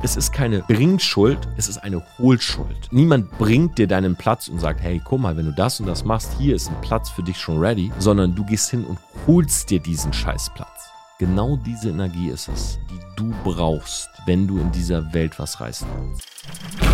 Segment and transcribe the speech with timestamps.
[0.00, 2.88] Es ist keine Bringschuld, es ist eine Hohlschuld.
[2.92, 6.04] Niemand bringt dir deinen Platz und sagt, hey, guck mal, wenn du das und das
[6.04, 9.70] machst, hier ist ein Platz für dich schon ready, sondern du gehst hin und holst
[9.70, 10.90] dir diesen Scheißplatz.
[11.18, 15.88] Genau diese Energie ist es, die du brauchst, wenn du in dieser Welt was reißen
[16.00, 16.87] willst.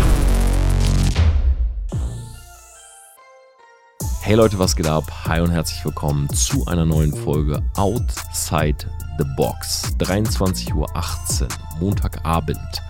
[4.25, 5.03] Hey Leute, was geht ab?
[5.25, 9.93] Hi und herzlich willkommen zu einer neuen Folge Outside the Box.
[9.99, 11.47] 23.18 Uhr,
[11.79, 12.81] Montagabend.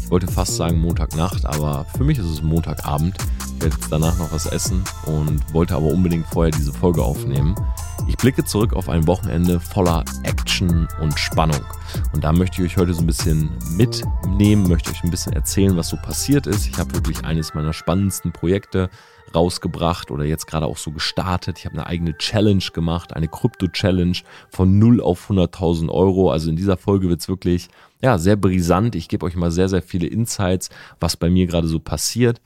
[0.00, 3.16] Ich wollte fast sagen Montagnacht, aber für mich ist es Montagabend.
[3.56, 7.56] Ich werde danach noch was essen und wollte aber unbedingt vorher diese Folge aufnehmen.
[8.06, 11.64] Ich blicke zurück auf ein Wochenende voller Action und Spannung.
[12.12, 15.76] Und da möchte ich euch heute so ein bisschen mitnehmen, möchte euch ein bisschen erzählen,
[15.76, 16.68] was so passiert ist.
[16.68, 18.90] Ich habe wirklich eines meiner spannendsten Projekte
[19.34, 21.58] rausgebracht oder jetzt gerade auch so gestartet.
[21.58, 24.16] Ich habe eine eigene Challenge gemacht, eine Krypto-Challenge
[24.50, 26.30] von 0 auf 100.000 Euro.
[26.30, 27.68] Also in dieser Folge wird es wirklich
[28.02, 28.94] ja, sehr brisant.
[28.94, 30.70] Ich gebe euch mal sehr, sehr viele Insights,
[31.00, 32.40] was bei mir gerade so passiert.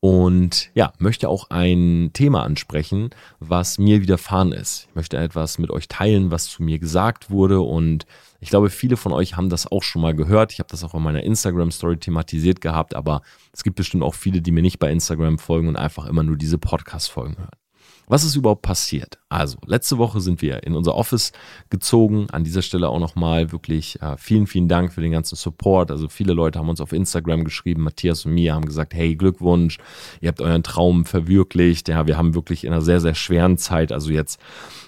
[0.00, 4.88] Und ja, möchte auch ein Thema ansprechen, was mir widerfahren ist.
[4.88, 7.60] Ich möchte etwas mit euch teilen, was zu mir gesagt wurde.
[7.60, 8.04] Und
[8.42, 10.52] ich glaube, viele von euch haben das auch schon mal gehört.
[10.52, 14.42] Ich habe das auch in meiner Instagram-Story thematisiert gehabt, aber es gibt bestimmt auch viele,
[14.42, 17.61] die mir nicht bei Instagram folgen und einfach immer nur diese Podcast-Folgen hören.
[18.08, 19.18] Was ist überhaupt passiert?
[19.28, 21.32] Also, letzte Woche sind wir in unser Office
[21.70, 22.26] gezogen.
[22.30, 25.90] An dieser Stelle auch nochmal wirklich äh, vielen, vielen Dank für den ganzen Support.
[25.90, 27.82] Also, viele Leute haben uns auf Instagram geschrieben.
[27.82, 29.78] Matthias und mir haben gesagt: Hey, Glückwunsch,
[30.20, 31.88] ihr habt euren Traum verwirklicht.
[31.88, 34.38] Ja, wir haben wirklich in einer sehr, sehr schweren Zeit, also jetzt,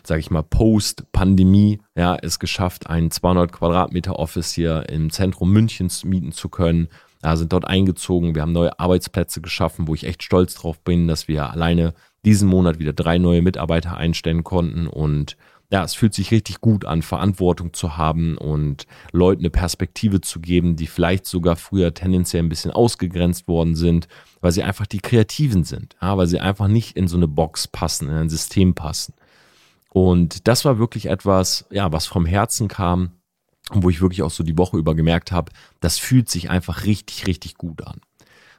[0.02, 6.04] sage ich mal, Post-Pandemie, ja, es geschafft, ein 200 Quadratmeter Office hier im Zentrum Münchens
[6.04, 6.88] mieten zu können
[7.24, 8.34] ja, sind dort eingezogen.
[8.34, 11.94] Wir haben neue Arbeitsplätze geschaffen, wo ich echt stolz drauf bin, dass wir alleine
[12.24, 15.36] diesen Monat wieder drei neue Mitarbeiter einstellen konnten und
[15.70, 20.40] ja, es fühlt sich richtig gut an, Verantwortung zu haben und Leuten eine Perspektive zu
[20.40, 24.06] geben, die vielleicht sogar früher tendenziell ein bisschen ausgegrenzt worden sind,
[24.40, 27.66] weil sie einfach die Kreativen sind, ja, weil sie einfach nicht in so eine Box
[27.66, 29.14] passen, in ein System passen.
[29.88, 33.12] Und das war wirklich etwas, ja, was vom Herzen kam
[33.70, 35.50] und wo ich wirklich auch so die Woche über gemerkt habe,
[35.80, 38.00] das fühlt sich einfach richtig, richtig gut an.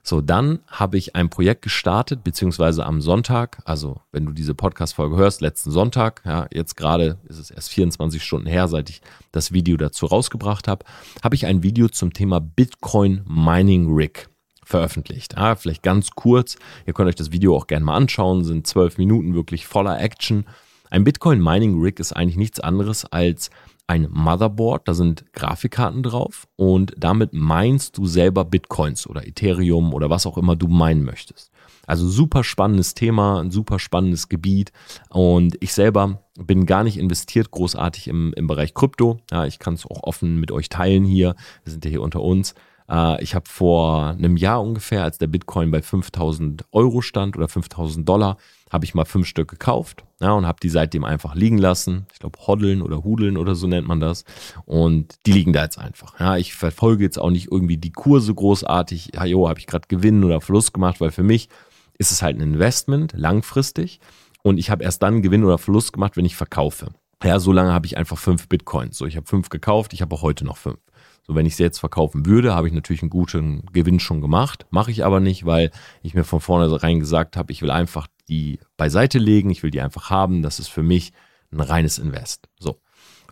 [0.07, 5.15] So, dann habe ich ein Projekt gestartet, beziehungsweise am Sonntag, also wenn du diese Podcast-Folge
[5.15, 9.01] hörst, letzten Sonntag, ja, jetzt gerade ist es erst 24 Stunden her, seit ich
[9.31, 10.85] das Video dazu rausgebracht habe,
[11.23, 14.29] habe ich ein Video zum Thema Bitcoin Mining Rig
[14.63, 15.33] veröffentlicht.
[15.37, 16.55] Ja, vielleicht ganz kurz,
[16.85, 20.45] ihr könnt euch das Video auch gerne mal anschauen, sind zwölf Minuten wirklich voller Action.
[20.91, 23.49] Ein Bitcoin Mining Rig ist eigentlich nichts anderes als
[23.87, 30.09] ein Motherboard, da sind Grafikkarten drauf und damit meinst du selber Bitcoins oder Ethereum oder
[30.09, 31.51] was auch immer du meinen möchtest.
[31.85, 34.71] Also super spannendes Thema, ein super spannendes Gebiet
[35.09, 39.19] und ich selber bin gar nicht investiert großartig im, im Bereich Krypto.
[39.31, 41.35] Ja, ich kann es auch offen mit euch teilen hier.
[41.63, 42.55] Wir sind ja hier unter uns.
[42.89, 47.47] Äh, ich habe vor einem Jahr ungefähr, als der Bitcoin bei 5000 Euro stand oder
[47.47, 48.37] 5000 Dollar,
[48.71, 52.07] habe ich mal fünf Stück gekauft ja, und habe die seitdem einfach liegen lassen.
[52.13, 54.25] Ich glaube, hoddeln oder hudeln oder so nennt man das.
[54.65, 56.19] Und die liegen da jetzt einfach.
[56.19, 59.11] Ja, ich verfolge jetzt auch nicht irgendwie die Kurse großartig.
[59.25, 61.49] Jo, habe ich gerade Gewinn oder Verlust gemacht, weil für mich
[61.97, 63.99] ist es halt ein Investment, langfristig.
[64.43, 66.87] Und ich habe erst dann Gewinn oder Verlust gemacht, wenn ich verkaufe.
[67.23, 68.97] Ja, so lange habe ich einfach fünf Bitcoins.
[68.97, 70.79] So, ich habe fünf gekauft, ich habe auch heute noch fünf.
[71.25, 74.67] So, wenn ich sie jetzt verkaufen würde, habe ich natürlich einen guten Gewinn schon gemacht.
[74.69, 75.71] Mache ich aber nicht, weil
[76.03, 79.81] ich mir von vornherein gesagt habe, ich will einfach die beiseite legen, ich will die
[79.81, 80.41] einfach haben.
[80.41, 81.13] Das ist für mich
[81.51, 82.47] ein reines Invest.
[82.59, 82.79] So.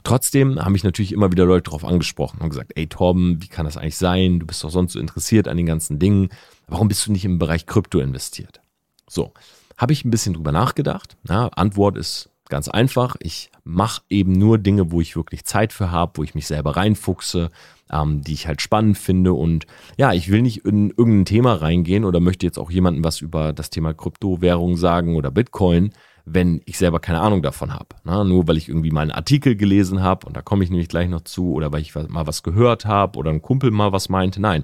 [0.03, 3.65] Trotzdem haben mich natürlich immer wieder Leute darauf angesprochen und gesagt, ey Torben, wie kann
[3.65, 4.39] das eigentlich sein?
[4.39, 6.29] Du bist doch sonst so interessiert an den ganzen Dingen.
[6.67, 8.61] Warum bist du nicht im Bereich Krypto investiert?
[9.09, 9.33] So,
[9.77, 11.15] habe ich ein bisschen drüber nachgedacht.
[11.23, 13.15] Na, Antwort ist ganz einfach.
[13.19, 16.75] Ich mache eben nur Dinge, wo ich wirklich Zeit für habe, wo ich mich selber
[16.75, 17.51] reinfuchse,
[17.91, 19.33] ähm, die ich halt spannend finde.
[19.33, 19.65] Und
[19.97, 23.53] ja, ich will nicht in irgendein Thema reingehen oder möchte jetzt auch jemandem was über
[23.53, 25.93] das Thema Kryptowährung sagen oder Bitcoin,
[26.25, 27.95] wenn ich selber keine Ahnung davon habe.
[28.03, 28.23] Ne?
[28.25, 31.09] Nur weil ich irgendwie mal einen Artikel gelesen habe und da komme ich nämlich gleich
[31.09, 34.41] noch zu oder weil ich mal was gehört habe oder ein Kumpel mal was meinte.
[34.41, 34.63] Nein,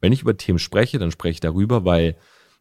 [0.00, 2.16] wenn ich über Themen spreche, dann spreche ich darüber, weil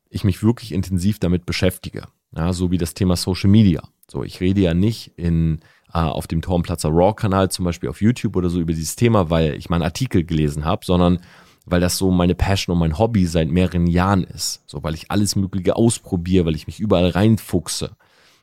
[0.09, 2.07] ich mich wirklich intensiv damit beschäftige.
[2.35, 3.83] Ja, so wie das Thema Social Media.
[4.09, 5.59] So, ich rede ja nicht in
[5.93, 9.55] äh, auf dem Tormplatzer Raw-Kanal, zum Beispiel auf YouTube oder so über dieses Thema, weil
[9.55, 11.19] ich mal einen Artikel gelesen habe, sondern
[11.65, 14.63] weil das so meine Passion und mein Hobby seit mehreren Jahren ist.
[14.65, 17.91] So, weil ich alles Mögliche ausprobiere, weil ich mich überall reinfuchse.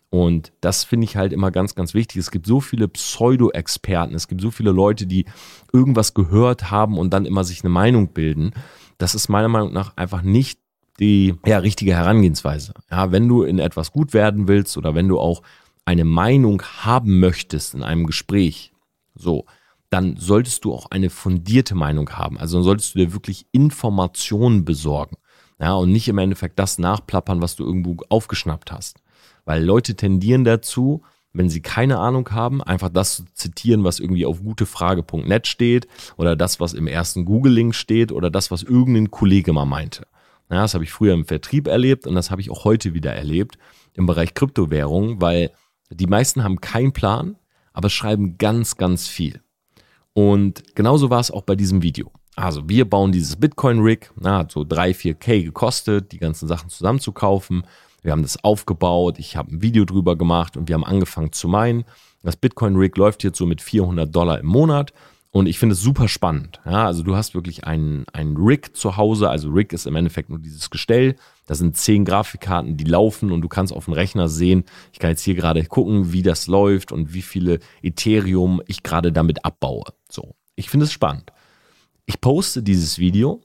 [0.08, 2.18] Und das finde ich halt immer ganz, ganz wichtig.
[2.18, 5.26] Es gibt so viele Pseudo-Experten, es gibt so viele Leute, die
[5.72, 8.52] irgendwas gehört haben und dann immer sich eine Meinung bilden.
[8.98, 10.60] Das ist meiner Meinung nach einfach nicht
[11.00, 12.74] die ja, richtige Herangehensweise.
[12.90, 15.42] Ja, wenn du in etwas gut werden willst oder wenn du auch
[15.84, 18.72] eine Meinung haben möchtest in einem Gespräch,
[19.14, 19.44] so,
[19.90, 22.38] dann solltest du auch eine fundierte Meinung haben.
[22.38, 25.16] Also dann solltest du dir wirklich Informationen besorgen.
[25.58, 29.00] Ja, und nicht im Endeffekt das nachplappern, was du irgendwo aufgeschnappt hast.
[29.44, 31.02] Weil Leute tendieren dazu,
[31.32, 36.34] wenn sie keine Ahnung haben, einfach das zu zitieren, was irgendwie auf gutefrage.net steht oder
[36.34, 40.06] das, was im ersten Google-Link steht oder das, was irgendein Kollege mal meinte.
[40.50, 43.12] Ja, das habe ich früher im Vertrieb erlebt und das habe ich auch heute wieder
[43.12, 43.58] erlebt
[43.94, 45.50] im Bereich Kryptowährung, weil
[45.90, 47.36] die meisten haben keinen Plan,
[47.72, 49.40] aber schreiben ganz, ganz viel.
[50.12, 52.10] Und genauso war es auch bei diesem Video.
[52.36, 57.66] Also wir bauen dieses Bitcoin-Rig, hat so 3, 4K gekostet, die ganzen Sachen zusammenzukaufen.
[58.02, 61.48] Wir haben das aufgebaut, ich habe ein Video drüber gemacht und wir haben angefangen zu
[61.48, 61.84] meinen.
[62.22, 64.92] Das Bitcoin-Rig läuft jetzt so mit 400 Dollar im Monat
[65.36, 66.62] und ich finde es super spannend.
[66.64, 69.28] Ja, also du hast wirklich einen, einen Rig zu Hause.
[69.28, 71.16] Also Rig ist im Endeffekt nur dieses Gestell.
[71.44, 74.64] Da sind zehn Grafikkarten, die laufen und du kannst auf dem Rechner sehen.
[74.94, 79.12] Ich kann jetzt hier gerade gucken, wie das läuft und wie viele Ethereum ich gerade
[79.12, 79.84] damit abbaue.
[80.10, 81.34] So, ich finde es spannend.
[82.06, 83.42] Ich poste dieses Video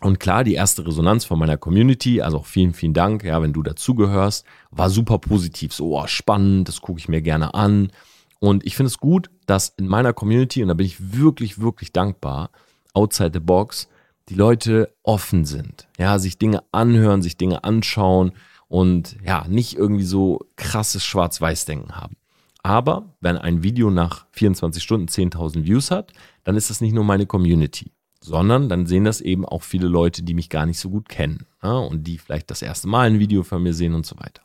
[0.00, 3.52] und klar, die erste Resonanz von meiner Community, also auch vielen, vielen Dank, ja, wenn
[3.52, 5.74] du dazugehörst, war super positiv.
[5.74, 7.92] So, oh, spannend, das gucke ich mir gerne an.
[8.40, 11.92] Und ich finde es gut, dass in meiner Community, und da bin ich wirklich, wirklich
[11.92, 12.50] dankbar,
[12.94, 13.88] outside the box,
[14.28, 15.88] die Leute offen sind.
[15.98, 18.32] Ja, sich Dinge anhören, sich Dinge anschauen
[18.68, 22.16] und ja, nicht irgendwie so krasses Schwarz-Weiß-Denken haben.
[22.62, 26.12] Aber wenn ein Video nach 24 Stunden 10.000 Views hat,
[26.44, 30.22] dann ist das nicht nur meine Community, sondern dann sehen das eben auch viele Leute,
[30.22, 33.18] die mich gar nicht so gut kennen ja, und die vielleicht das erste Mal ein
[33.18, 34.42] Video von mir sehen und so weiter.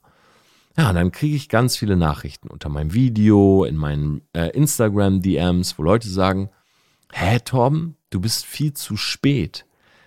[0.76, 5.84] Ja, dann kriege ich ganz viele Nachrichten unter meinem Video, in meinen äh, Instagram-DMs, wo
[5.84, 6.50] Leute sagen,
[7.12, 9.66] hä, Torben, du bist viel zu spät.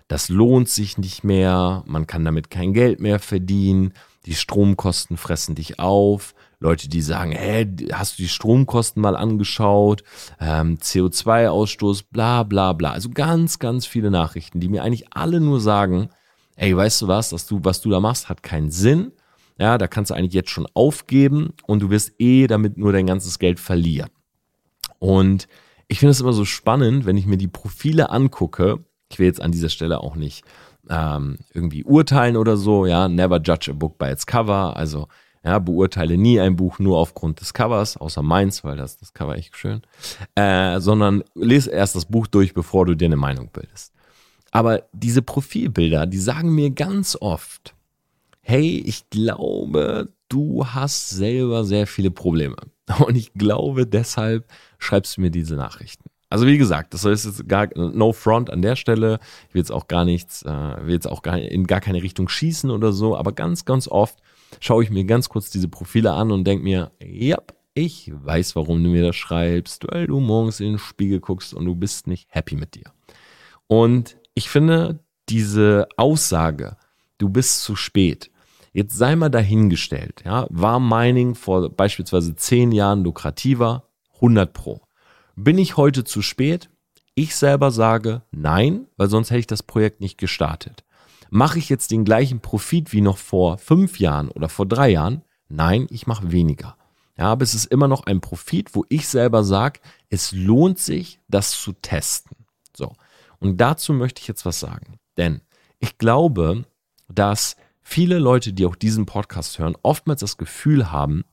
[0.09, 3.93] Das lohnt sich nicht mehr, man kann damit kein Geld mehr verdienen,
[4.25, 6.35] die Stromkosten fressen dich auf.
[6.59, 10.03] Leute, die sagen, hä, hast du die Stromkosten mal angeschaut?
[10.41, 12.91] Ähm, CO2-Ausstoß, bla bla bla.
[12.91, 16.09] Also ganz, ganz viele Nachrichten, die mir eigentlich alle nur sagen,
[16.57, 19.13] ey, weißt du was, dass du, was du da machst, hat keinen Sinn
[19.59, 23.07] ja, da kannst du eigentlich jetzt schon aufgeben und du wirst eh damit nur dein
[23.07, 24.11] ganzes Geld verlieren.
[24.99, 25.49] Und
[25.89, 28.85] ich finde es immer so spannend, wenn ich mir die Profile angucke.
[29.11, 30.45] Ich will jetzt an dieser Stelle auch nicht
[30.91, 32.87] ähm, irgendwie urteilen oder so.
[32.87, 34.77] Ja, never judge a book by its cover.
[34.77, 35.09] Also
[35.45, 39.37] ja, beurteile nie ein Buch nur aufgrund des Covers, außer meins, weil das das Cover
[39.37, 39.81] echt schön.
[40.35, 43.95] Äh, sondern lese erst das Buch durch, bevor du dir eine Meinung bildest.
[44.51, 47.76] Aber diese Profilbilder, die sagen mir ganz oft,
[48.49, 52.55] hey, ich glaube, du hast selber sehr viele Probleme.
[53.05, 54.47] Und ich glaube, deshalb
[54.79, 56.05] schreibst du mir diese Nachrichten.
[56.31, 59.19] Also wie gesagt, das ist jetzt gar no front an der Stelle.
[59.49, 62.29] Ich will jetzt auch gar nichts, äh, will jetzt auch gar in gar keine Richtung
[62.29, 64.17] schießen oder so, aber ganz, ganz oft
[64.61, 67.39] schaue ich mir ganz kurz diese Profile an und denke mir, ja,
[67.75, 71.65] ich weiß, warum du mir das schreibst, weil du morgens in den Spiegel guckst und
[71.65, 72.93] du bist nicht happy mit dir.
[73.67, 76.77] Und ich finde diese Aussage,
[77.19, 78.31] du bist zu spät,
[78.77, 83.89] Jetzt sei mal dahingestellt, ja, war Mining vor beispielsweise zehn Jahren lukrativer?
[84.17, 84.83] 100 Pro.
[85.35, 86.69] Bin ich heute zu spät?
[87.15, 90.85] Ich selber sage nein, weil sonst hätte ich das Projekt nicht gestartet.
[91.31, 95.23] Mache ich jetzt den gleichen Profit wie noch vor fünf Jahren oder vor drei Jahren?
[95.49, 96.77] Nein, ich mache weniger.
[97.17, 99.81] Ja, aber es ist immer noch ein Profit, wo ich selber sage,
[100.11, 102.37] es lohnt sich, das zu testen.
[102.77, 102.93] So.
[103.39, 104.99] Und dazu möchte ich jetzt was sagen.
[105.17, 105.41] Denn
[105.79, 106.67] ich glaube,
[107.09, 107.57] dass
[107.87, 111.25] viele Leute, die auch diesen Podcast hören, oftmals das Gefühl haben,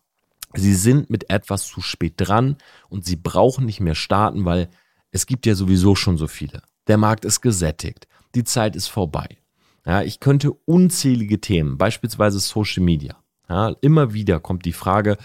[0.53, 2.57] sie sind mit etwas zu spät dran
[2.89, 4.69] und sie brauchen nicht mehr starten, weil
[5.09, 6.61] es gibt ja sowieso schon so viele.
[6.87, 8.07] Der Markt ist gesättigt.
[8.35, 9.37] Die Zeit ist vorbei.
[9.83, 13.15] Ja, ich könnte unzählige Themen, beispielsweise Social Media.
[13.49, 15.17] Ja, immer wieder kommt die Frage,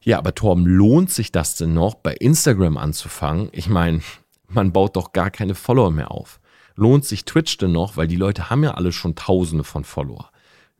[0.00, 3.50] ja, aber Torben, lohnt sich das denn noch, bei Instagram anzufangen?
[3.52, 4.00] Ich meine,
[4.48, 6.40] man baut doch gar keine Follower mehr auf.
[6.76, 10.31] Lohnt sich Twitch denn noch, weil die Leute haben ja alle schon Tausende von Follower.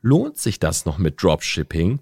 [0.03, 2.01] Lohnt sich das noch mit Dropshipping?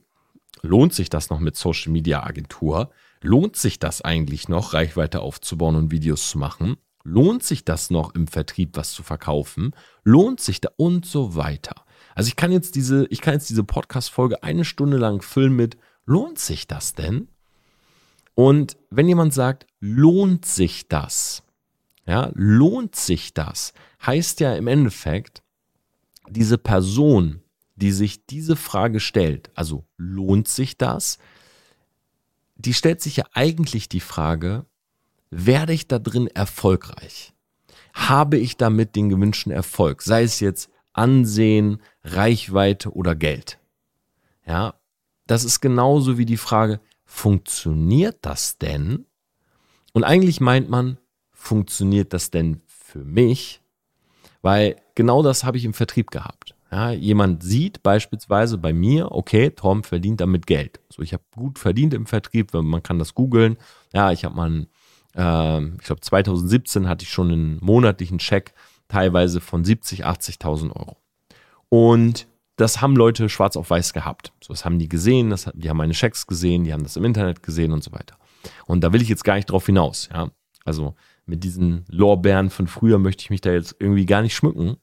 [0.63, 2.91] Lohnt sich das noch mit Social Media Agentur?
[3.21, 6.79] Lohnt sich das eigentlich noch, Reichweite aufzubauen und Videos zu machen?
[7.05, 9.75] Lohnt sich das noch im Vertrieb was zu verkaufen?
[10.03, 11.85] Lohnt sich da und so weiter.
[12.15, 15.77] Also ich kann jetzt diese, ich kann jetzt diese Podcast-Folge eine Stunde lang füllen mit,
[16.07, 17.29] lohnt sich das denn?
[18.35, 21.43] Und wenn jemand sagt, lohnt sich das?
[22.07, 23.75] Ja, lohnt sich das?
[24.05, 25.43] Heißt ja im Endeffekt,
[26.31, 27.43] diese Person
[27.81, 31.19] die sich diese Frage stellt, also lohnt sich das?
[32.57, 34.67] Die stellt sich ja eigentlich die Frage,
[35.31, 37.33] werde ich da drin erfolgreich?
[37.95, 40.03] Habe ich damit den gewünschten Erfolg?
[40.03, 43.59] Sei es jetzt Ansehen, Reichweite oder Geld.
[44.47, 44.75] Ja,
[45.27, 49.07] das ist genauso wie die Frage, funktioniert das denn?
[49.93, 50.99] Und eigentlich meint man,
[51.33, 53.63] funktioniert das denn für mich?
[54.43, 56.55] Weil genau das habe ich im Vertrieb gehabt.
[56.71, 60.81] Ja, jemand sieht beispielsweise bei mir, okay, Tom verdient damit Geld.
[60.89, 63.57] So, ich habe gut verdient im Vertrieb, man kann das googeln.
[63.93, 64.67] Ja, ich habe mal,
[65.17, 68.55] äh, ich glaube 2017 hatte ich schon einen monatlichen Check,
[68.87, 70.97] teilweise von 70, 80.000 Euro.
[71.69, 74.33] Und das haben Leute schwarz auf weiß gehabt.
[74.41, 77.05] So, das haben die gesehen, das, die haben meine Checks gesehen, die haben das im
[77.05, 78.17] Internet gesehen und so weiter.
[78.67, 80.09] Und da will ich jetzt gar nicht drauf hinaus.
[80.13, 80.31] Ja,
[80.65, 80.95] also
[81.27, 84.77] mit diesen Lorbeeren von früher möchte ich mich da jetzt irgendwie gar nicht schmücken.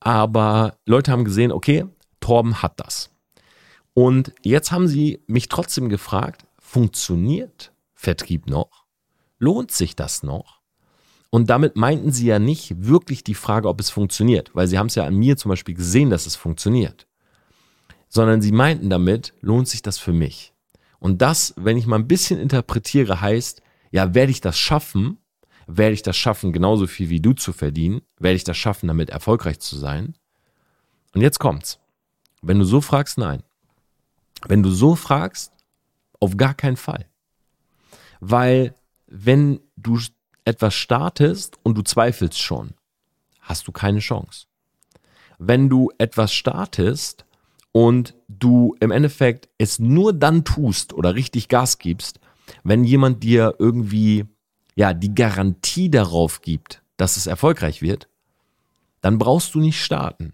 [0.00, 1.86] Aber Leute haben gesehen, okay,
[2.20, 3.10] Torben hat das.
[3.94, 8.84] Und jetzt haben sie mich trotzdem gefragt, funktioniert Vertrieb noch?
[9.38, 10.60] Lohnt sich das noch?
[11.30, 14.86] Und damit meinten sie ja nicht wirklich die Frage, ob es funktioniert, weil sie haben
[14.86, 17.08] es ja an mir zum Beispiel gesehen, dass es funktioniert.
[18.08, 20.52] Sondern sie meinten damit, lohnt sich das für mich?
[21.00, 25.18] Und das, wenn ich mal ein bisschen interpretiere, heißt, ja, werde ich das schaffen,
[25.66, 28.02] werde ich das schaffen, genauso viel wie du zu verdienen?
[28.18, 30.14] Werde ich das schaffen, damit erfolgreich zu sein?
[31.14, 31.78] Und jetzt kommt's.
[32.42, 33.42] Wenn du so fragst, nein.
[34.46, 35.52] Wenn du so fragst,
[36.20, 37.06] auf gar keinen Fall.
[38.20, 38.74] Weil
[39.06, 39.98] wenn du
[40.44, 42.74] etwas startest und du zweifelst schon,
[43.40, 44.46] hast du keine Chance.
[45.38, 47.24] Wenn du etwas startest
[47.72, 52.20] und du im Endeffekt es nur dann tust oder richtig Gas gibst,
[52.62, 54.26] wenn jemand dir irgendwie
[54.76, 58.08] ja, die Garantie darauf gibt, dass es erfolgreich wird,
[59.00, 60.32] dann brauchst du nicht starten.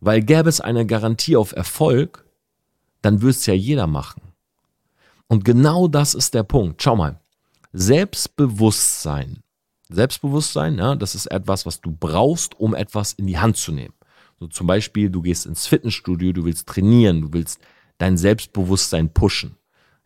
[0.00, 2.26] Weil gäbe es eine Garantie auf Erfolg,
[3.02, 4.22] dann würde es ja jeder machen.
[5.28, 6.82] Und genau das ist der Punkt.
[6.82, 7.20] Schau mal,
[7.72, 9.42] Selbstbewusstsein.
[9.88, 13.94] Selbstbewusstsein, ja, das ist etwas, was du brauchst, um etwas in die Hand zu nehmen.
[14.38, 17.60] So zum Beispiel, du gehst ins Fitnessstudio, du willst trainieren, du willst
[17.98, 19.56] dein Selbstbewusstsein pushen.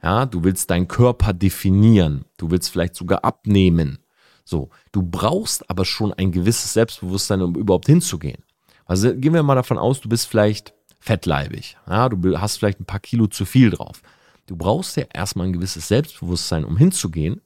[0.05, 2.27] Ja, du willst deinen Körper definieren.
[2.37, 4.01] Du willst vielleicht sogar abnehmen.
[4.45, 8.45] So, du brauchst aber schon ein gewisses Selbstbewusstsein, um überhaupt hinzugehen.
[8.85, 11.79] Also gehen wir mal davon aus, du bist vielleicht fettleibig.
[11.89, 14.03] Ja, du hast vielleicht ein paar Kilo zu viel drauf.
[14.45, 17.41] Du brauchst ja erstmal ein gewisses Selbstbewusstsein, um hinzugehen,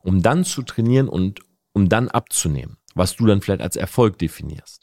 [0.00, 1.38] um dann zu trainieren und
[1.72, 4.82] um dann abzunehmen, was du dann vielleicht als Erfolg definierst.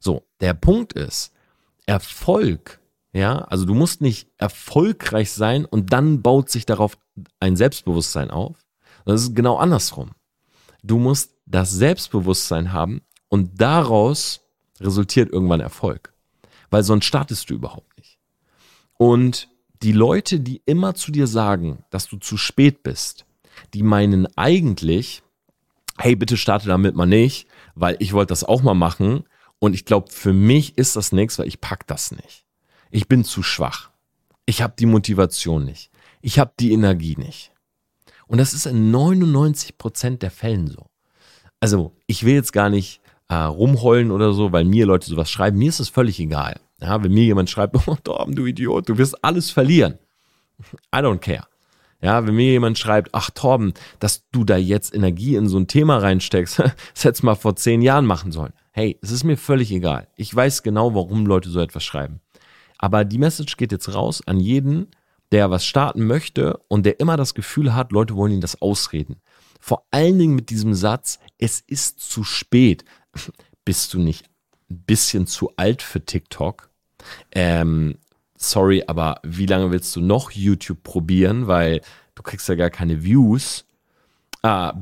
[0.00, 1.32] So, der Punkt ist,
[1.86, 2.80] Erfolg
[3.16, 6.98] ja, also du musst nicht erfolgreich sein und dann baut sich darauf
[7.40, 8.58] ein Selbstbewusstsein auf.
[9.06, 10.10] Das ist genau andersrum.
[10.82, 14.42] Du musst das Selbstbewusstsein haben und daraus
[14.80, 16.12] resultiert irgendwann Erfolg.
[16.68, 18.18] Weil sonst startest du überhaupt nicht.
[18.98, 19.48] Und
[19.82, 23.24] die Leute, die immer zu dir sagen, dass du zu spät bist,
[23.72, 25.22] die meinen eigentlich,
[25.96, 29.24] hey, bitte starte damit mal nicht, weil ich wollte das auch mal machen
[29.58, 32.45] und ich glaube, für mich ist das nichts, weil ich pack das nicht.
[32.90, 33.90] Ich bin zu schwach.
[34.46, 35.90] Ich habe die Motivation nicht.
[36.20, 37.52] Ich habe die Energie nicht.
[38.26, 40.86] Und das ist in 99 Prozent der Fällen so.
[41.60, 45.58] Also ich will jetzt gar nicht äh, rumheulen oder so, weil mir Leute sowas schreiben.
[45.58, 46.60] Mir ist es völlig egal.
[46.80, 49.98] Ja, wenn mir jemand schreibt, oh Torben, du Idiot, du wirst alles verlieren.
[50.94, 51.46] I don't care.
[52.00, 55.66] Ja, wenn mir jemand schreibt, ach Torben, dass du da jetzt Energie in so ein
[55.66, 56.58] Thema reinsteckst,
[56.94, 58.52] das hättest mal vor zehn Jahren machen sollen.
[58.72, 60.08] Hey, es ist mir völlig egal.
[60.16, 62.20] Ich weiß genau, warum Leute so etwas schreiben.
[62.78, 64.88] Aber die Message geht jetzt raus an jeden,
[65.32, 69.16] der was starten möchte und der immer das Gefühl hat, Leute wollen ihn das ausreden.
[69.60, 72.84] Vor allen Dingen mit diesem Satz, es ist zu spät.
[73.64, 74.26] Bist du nicht
[74.70, 76.70] ein bisschen zu alt für TikTok?
[77.32, 77.98] Ähm,
[78.36, 81.48] sorry, aber wie lange willst du noch YouTube probieren?
[81.48, 81.80] Weil
[82.14, 83.64] du kriegst ja gar keine Views.
[84.42, 84.74] Ah,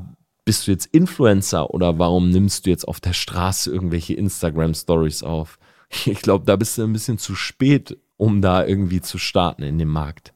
[0.45, 5.23] bist du jetzt Influencer oder warum nimmst du jetzt auf der Straße irgendwelche Instagram Stories
[5.23, 5.57] auf?
[6.05, 9.77] Ich glaube, da bist du ein bisschen zu spät, um da irgendwie zu starten in
[9.77, 10.33] dem Markt.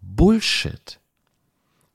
[0.00, 1.00] Bullshit.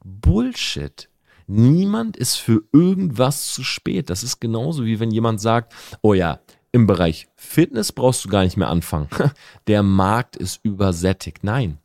[0.04, 1.10] Bullshit.
[1.48, 4.10] Niemand ist für irgendwas zu spät.
[4.10, 6.40] Das ist genauso wie wenn jemand sagt, oh ja,
[6.72, 9.10] im Bereich Fitness brauchst du gar nicht mehr anfangen.
[9.68, 11.44] Der Markt ist übersättigt.
[11.44, 11.80] Nein.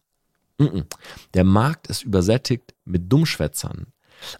[1.34, 3.86] Der Markt ist übersättigt mit Dummschwätzern.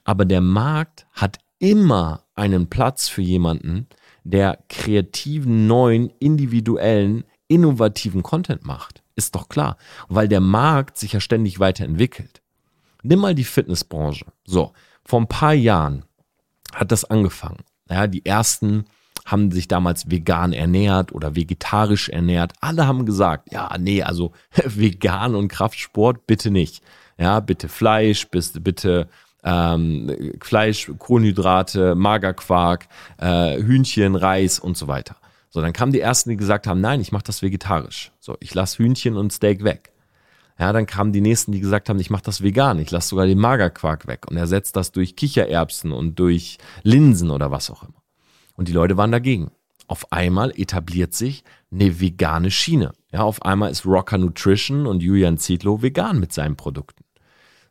[0.05, 3.89] Aber der Markt hat immer einen Platz für jemanden,
[4.25, 9.03] der kreativen, neuen, individuellen, innovativen Content macht.
[9.15, 9.77] Ist doch klar,
[10.09, 12.41] weil der Markt sich ja ständig weiterentwickelt.
[13.03, 14.27] Nimm mal die Fitnessbranche.
[14.45, 14.73] So,
[15.05, 16.05] vor ein paar Jahren
[16.73, 17.65] hat das angefangen.
[17.91, 18.85] Ja, die ersten
[19.25, 22.55] haben sich damals vegan ernährt oder vegetarisch ernährt.
[22.61, 24.33] Alle haben gesagt, ja, nee, also
[24.65, 26.83] vegan und Kraftsport bitte nicht.
[27.19, 29.09] Ja, bitte Fleisch, bitte
[29.45, 35.17] ähm, Fleisch, Kohlenhydrate, Magerquark, äh, Hühnchen, Reis und so weiter.
[35.51, 38.13] So, dann kamen die ersten, die gesagt haben, nein, ich mache das vegetarisch.
[38.21, 39.93] So, ich lasse Hühnchen und Steak weg.
[40.59, 43.27] Ja, dann kamen die nächsten, die gesagt haben, ich mache das vegan, ich lasse sogar
[43.27, 48.03] den Magerquark weg und ersetze das durch Kichererbsen und durch Linsen oder was auch immer.
[48.55, 49.51] Und die Leute waren dagegen.
[49.89, 52.93] Auf einmal etabliert sich eine vegane Schiene.
[53.11, 57.02] Ja, auf einmal ist Rocker Nutrition und Julian Zietlow vegan mit seinen Produkten.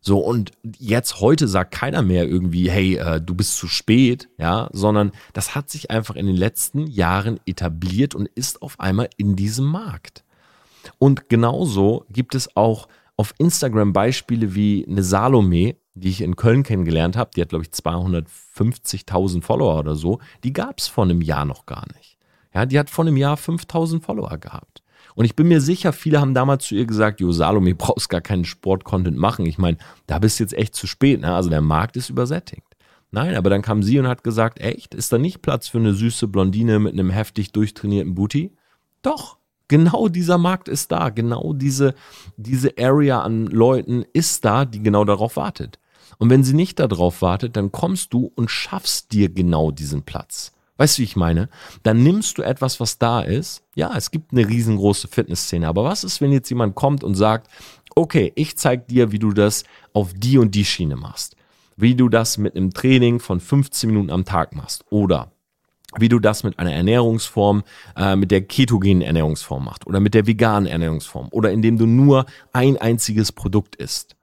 [0.04, 4.68] So, und jetzt heute sagt keiner mehr irgendwie, hey, äh, du bist zu spät, ja,
[4.74, 9.36] sondern das hat sich einfach in den letzten Jahren etabliert und ist auf einmal in
[9.36, 10.24] diesem Markt.
[10.98, 16.64] Und genauso gibt es auch auf Instagram Beispiele wie eine Salome, die ich in Köln
[16.64, 21.22] kennengelernt habe, die hat, glaube ich, 250.000 Follower oder so, die gab es vor einem
[21.22, 22.18] Jahr noch gar nicht.
[22.56, 24.82] Ja, die hat vor einem Jahr 5.000 Follower gehabt.
[25.16, 28.22] Und ich bin mir sicher, viele haben damals zu ihr gesagt, Jo, Salome, brauchst gar
[28.22, 29.46] keinen Sport-Content machen.
[29.46, 29.78] Ich meine,
[30.08, 31.22] da bist du jetzt echt zu spät.
[31.22, 31.34] Ne?
[31.34, 32.66] Also der Markt ist übersättigt.
[33.12, 35.94] Nein, aber dann kam sie und hat gesagt, echt, ist da nicht Platz für eine
[35.94, 38.56] süße Blondine mit einem heftig durchtrainierten Booty?
[39.02, 39.38] Doch,
[39.68, 41.10] genau dieser Markt ist da.
[41.10, 41.94] Genau diese,
[42.38, 45.78] diese Area an Leuten ist da, die genau darauf wartet.
[46.20, 50.54] Und wenn sie nicht darauf wartet, dann kommst du und schaffst dir genau diesen Platz.
[50.82, 51.48] Weißt du, wie ich meine?
[51.84, 53.62] Dann nimmst du etwas, was da ist.
[53.76, 55.68] Ja, es gibt eine riesengroße Fitnessszene.
[55.68, 57.52] Aber was ist, wenn jetzt jemand kommt und sagt,
[57.94, 61.36] okay, ich zeig dir, wie du das auf die und die Schiene machst.
[61.78, 64.84] Wie du das mit einem Training von 15 Minuten am Tag machst.
[64.90, 65.32] Oder
[66.00, 67.62] wie du das mit einer Ernährungsform,
[67.96, 69.86] äh, mit der ketogenen Ernährungsform machst.
[69.86, 71.28] Oder mit der veganen Ernährungsform.
[71.30, 74.16] Oder indem du nur ein einziges Produkt isst.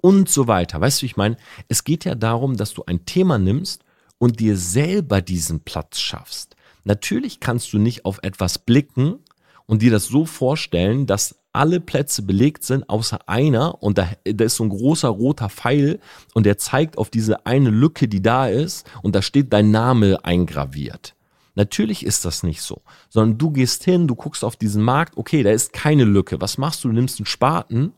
[0.00, 0.80] Und so weiter.
[0.80, 1.36] Weißt du, wie ich meine?
[1.68, 3.84] Es geht ja darum, dass du ein Thema nimmst
[4.20, 6.54] und dir selber diesen Platz schaffst.
[6.84, 9.18] Natürlich kannst du nicht auf etwas blicken
[9.66, 13.82] und dir das so vorstellen, dass alle Plätze belegt sind, außer einer.
[13.82, 16.00] Und da, da ist so ein großer roter Pfeil
[16.34, 18.88] und der zeigt auf diese eine Lücke, die da ist.
[19.02, 21.14] Und da steht dein Name eingraviert.
[21.54, 25.42] Natürlich ist das nicht so, sondern du gehst hin, du guckst auf diesen Markt, okay,
[25.42, 26.40] da ist keine Lücke.
[26.40, 26.88] Was machst du?
[26.88, 27.92] Du nimmst einen Spaten,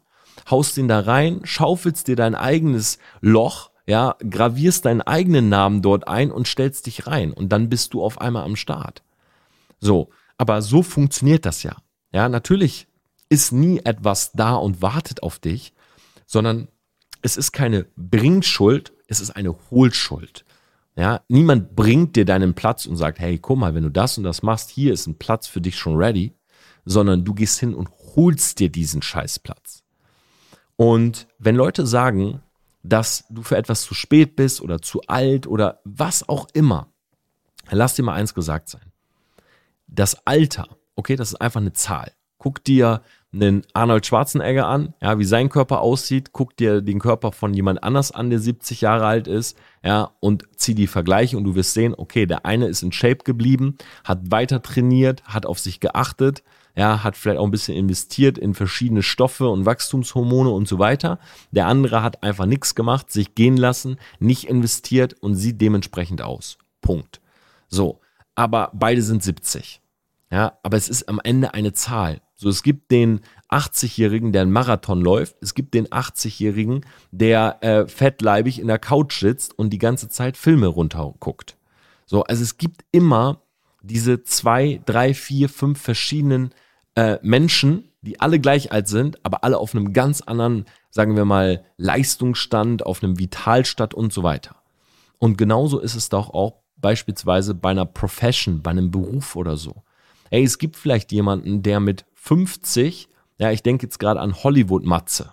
[0.50, 6.08] haust den da rein, schaufelst dir dein eigenes Loch ja, gravierst deinen eigenen Namen dort
[6.08, 9.02] ein und stellst dich rein und dann bist du auf einmal am Start.
[9.80, 11.76] So, aber so funktioniert das ja.
[12.12, 12.86] Ja, natürlich
[13.28, 15.72] ist nie etwas da und wartet auf dich,
[16.26, 16.68] sondern
[17.22, 20.44] es ist keine Bringschuld, es ist eine Hohlschuld.
[20.94, 24.24] Ja, niemand bringt dir deinen Platz und sagt, hey, guck mal, wenn du das und
[24.24, 26.34] das machst, hier ist ein Platz für dich schon ready,
[26.84, 29.82] sondern du gehst hin und holst dir diesen Scheißplatz.
[30.76, 32.42] Und wenn Leute sagen,
[32.82, 36.88] dass du für etwas zu spät bist oder zu alt oder was auch immer,
[37.70, 38.92] lass dir mal eins gesagt sein.
[39.86, 40.66] Das Alter,
[40.96, 42.12] okay, das ist einfach eine Zahl.
[42.38, 47.32] Guck dir einen Arnold Schwarzenegger an, ja, wie sein Körper aussieht, guck dir den Körper
[47.32, 51.44] von jemand anders an, der 70 Jahre alt ist, ja, und zieh die Vergleiche und
[51.44, 55.58] du wirst sehen, okay, der eine ist in Shape geblieben, hat weiter trainiert, hat auf
[55.58, 56.42] sich geachtet,
[56.74, 61.18] ja, hat vielleicht auch ein bisschen investiert in verschiedene Stoffe und Wachstumshormone und so weiter.
[61.50, 66.58] Der andere hat einfach nichts gemacht, sich gehen lassen, nicht investiert und sieht dementsprechend aus.
[66.80, 67.20] Punkt.
[67.68, 68.00] So,
[68.34, 69.80] aber beide sind 70.
[70.30, 72.22] Ja, aber es ist am Ende eine Zahl.
[72.34, 75.36] So, es gibt den 80-Jährigen, der einen Marathon läuft.
[75.42, 80.38] Es gibt den 80-Jährigen, der äh, fettleibig in der Couch sitzt und die ganze Zeit
[80.38, 81.58] Filme runterguckt.
[82.06, 83.42] So, also es gibt immer
[83.82, 86.54] diese zwei, drei, vier, fünf verschiedenen
[86.94, 91.24] äh, Menschen, die alle gleich alt sind, aber alle auf einem ganz anderen, sagen wir
[91.24, 94.56] mal, Leistungsstand, auf einem Vitalstand und so weiter.
[95.18, 99.84] Und genauso ist es doch auch beispielsweise bei einer Profession, bei einem Beruf oder so.
[100.30, 105.32] Ey, es gibt vielleicht jemanden, der mit 50, ja, ich denke jetzt gerade an Hollywood-Matze.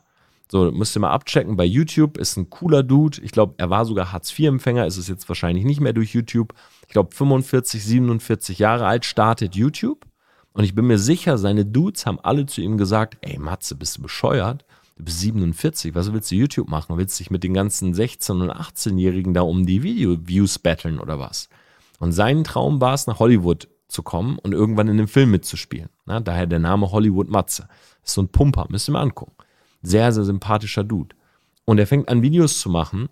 [0.51, 3.21] So, müsst ihr mal abchecken bei YouTube, ist ein cooler Dude.
[3.21, 6.53] Ich glaube, er war sogar Hartz-IV-Empfänger, ist es jetzt wahrscheinlich nicht mehr durch YouTube.
[6.87, 10.05] Ich glaube, 45, 47 Jahre alt, startet YouTube.
[10.53, 13.97] Und ich bin mir sicher, seine Dudes haben alle zu ihm gesagt, ey Matze, bist
[13.97, 14.65] du bescheuert?
[14.97, 16.97] Du bist 47, was willst du YouTube machen?
[16.97, 21.19] Willst du dich mit den ganzen 16- und 18-Jährigen da um die Video-Views battlen oder
[21.19, 21.47] was?
[21.99, 25.89] Und sein Traum war es, nach Hollywood zu kommen und irgendwann in einem Film mitzuspielen.
[26.05, 27.67] Na, daher der Name Hollywood Matze.
[28.03, 29.35] Ist so ein Pumper, müsst ihr mal angucken.
[29.81, 31.15] Sehr, sehr sympathischer Dude.
[31.65, 33.09] Und er fängt an, Videos zu machen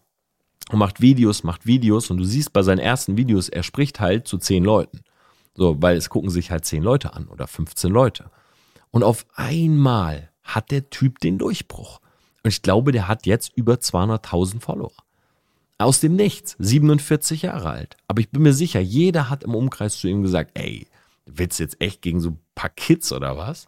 [0.69, 4.27] und macht Videos, macht Videos und du siehst bei seinen ersten Videos, er spricht halt
[4.27, 5.01] zu zehn Leuten.
[5.57, 8.29] So, weil es gucken sich halt zehn Leute an oder 15 Leute.
[8.91, 11.99] Und auf einmal hat der Typ den Durchbruch.
[12.43, 14.93] Und ich glaube, der hat jetzt über 200.000 Follower.
[15.79, 17.97] Aus dem Nichts, 47 Jahre alt.
[18.07, 20.87] Aber ich bin mir sicher, jeder hat im Umkreis zu ihm gesagt, ey,
[21.25, 23.67] willst du jetzt echt gegen so ein paar Kids oder was?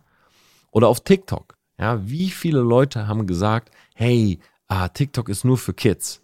[0.71, 1.57] Oder auf TikTok.
[1.79, 6.21] Ja, wie viele Leute haben gesagt, hey, ah, TikTok ist nur für Kids.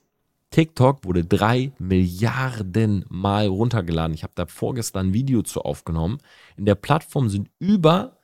[0.56, 4.14] TikTok wurde drei Milliarden Mal runtergeladen.
[4.14, 6.20] Ich habe da vorgestern ein Video zu aufgenommen.
[6.56, 8.20] In der Plattform sind über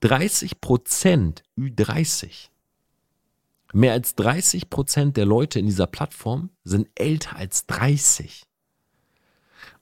[0.00, 2.48] 30 Prozent Ü30.
[3.72, 8.42] Mehr als 30 Prozent der Leute in dieser Plattform sind älter als 30.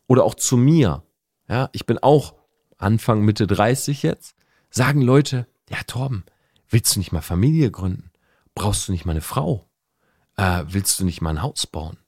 [0.09, 1.05] Oder auch zu mir.
[1.48, 2.35] Ja, ich bin auch
[2.77, 4.37] Anfang, Mitte 30 jetzt.
[4.68, 6.24] Sagen Leute, ja, Torben,
[6.68, 8.11] willst du nicht mal Familie gründen?
[8.55, 9.67] Brauchst du nicht mal eine Frau?
[10.38, 11.98] Äh, willst du nicht mal ein Haus bauen?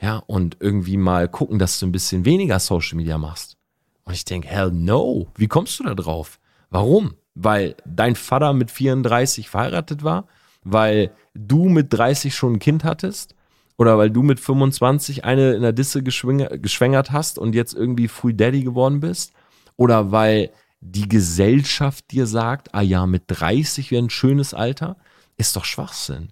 [0.00, 3.56] Ja, und irgendwie mal gucken, dass du ein bisschen weniger Social Media machst.
[4.02, 5.28] Und ich denke, hell no.
[5.36, 6.40] Wie kommst du da drauf?
[6.70, 7.14] Warum?
[7.36, 10.26] Weil dein Vater mit 34 verheiratet war?
[10.64, 13.36] Weil du mit 30 schon ein Kind hattest?
[13.78, 18.34] Oder weil du mit 25 eine in der Disse geschwängert hast und jetzt irgendwie Free
[18.34, 19.34] Daddy geworden bist?
[19.76, 24.96] Oder weil die Gesellschaft dir sagt, ah ja, mit 30 wäre ein schönes Alter?
[25.36, 26.30] Ist doch Schwachsinn.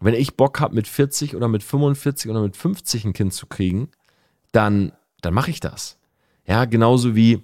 [0.00, 3.46] Wenn ich Bock habe, mit 40 oder mit 45 oder mit 50 ein Kind zu
[3.46, 3.90] kriegen,
[4.52, 5.98] dann, dann mache ich das.
[6.46, 7.42] Ja, genauso wie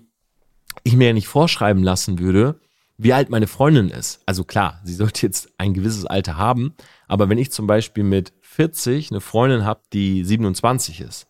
[0.82, 2.60] ich mir ja nicht vorschreiben lassen würde,
[2.98, 4.20] wie alt meine Freundin ist.
[4.26, 6.74] Also klar, sie sollte jetzt ein gewisses Alter haben,
[7.08, 11.26] aber wenn ich zum Beispiel mit 40 eine Freundin habe, die 27 ist,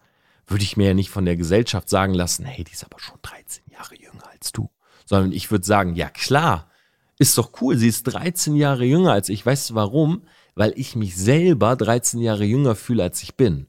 [0.46, 3.18] würde ich mir ja nicht von der Gesellschaft sagen lassen, hey, die ist aber schon
[3.22, 4.70] 13 Jahre jünger als du.
[5.04, 6.70] Sondern ich würde sagen, ja klar,
[7.18, 9.44] ist doch cool, sie ist 13 Jahre jünger als ich.
[9.44, 10.22] Weißt du warum?
[10.56, 13.68] Weil ich mich selber 13 Jahre jünger fühle, als ich bin.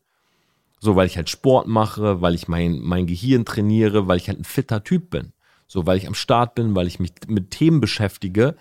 [0.79, 4.39] So, weil ich halt Sport mache, weil ich mein, mein Gehirn trainiere, weil ich halt
[4.39, 5.33] ein fitter Typ bin.
[5.67, 8.55] So, weil ich am Start bin, weil ich mich mit Themen beschäftige,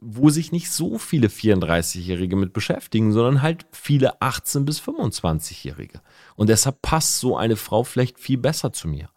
[0.00, 6.00] wo sich nicht so viele 34-Jährige mit beschäftigen, sondern halt viele 18- bis 25-Jährige.
[6.34, 9.08] Und deshalb passt so eine Frau vielleicht viel besser zu mir,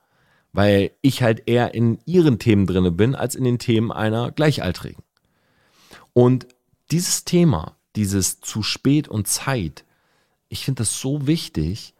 [0.53, 5.03] weil ich halt eher in ihren Themen drinne bin, als in den Themen einer Gleichaltrigen.
[6.13, 6.47] Und
[6.91, 9.85] dieses Thema, dieses zu spät und Zeit,
[10.49, 11.93] ich finde das so wichtig,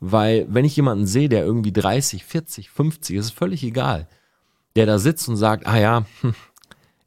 [0.00, 4.08] weil wenn ich jemanden sehe, der irgendwie 30, 40, 50, ist völlig egal,
[4.76, 6.34] der da sitzt und sagt, ah ja, hm,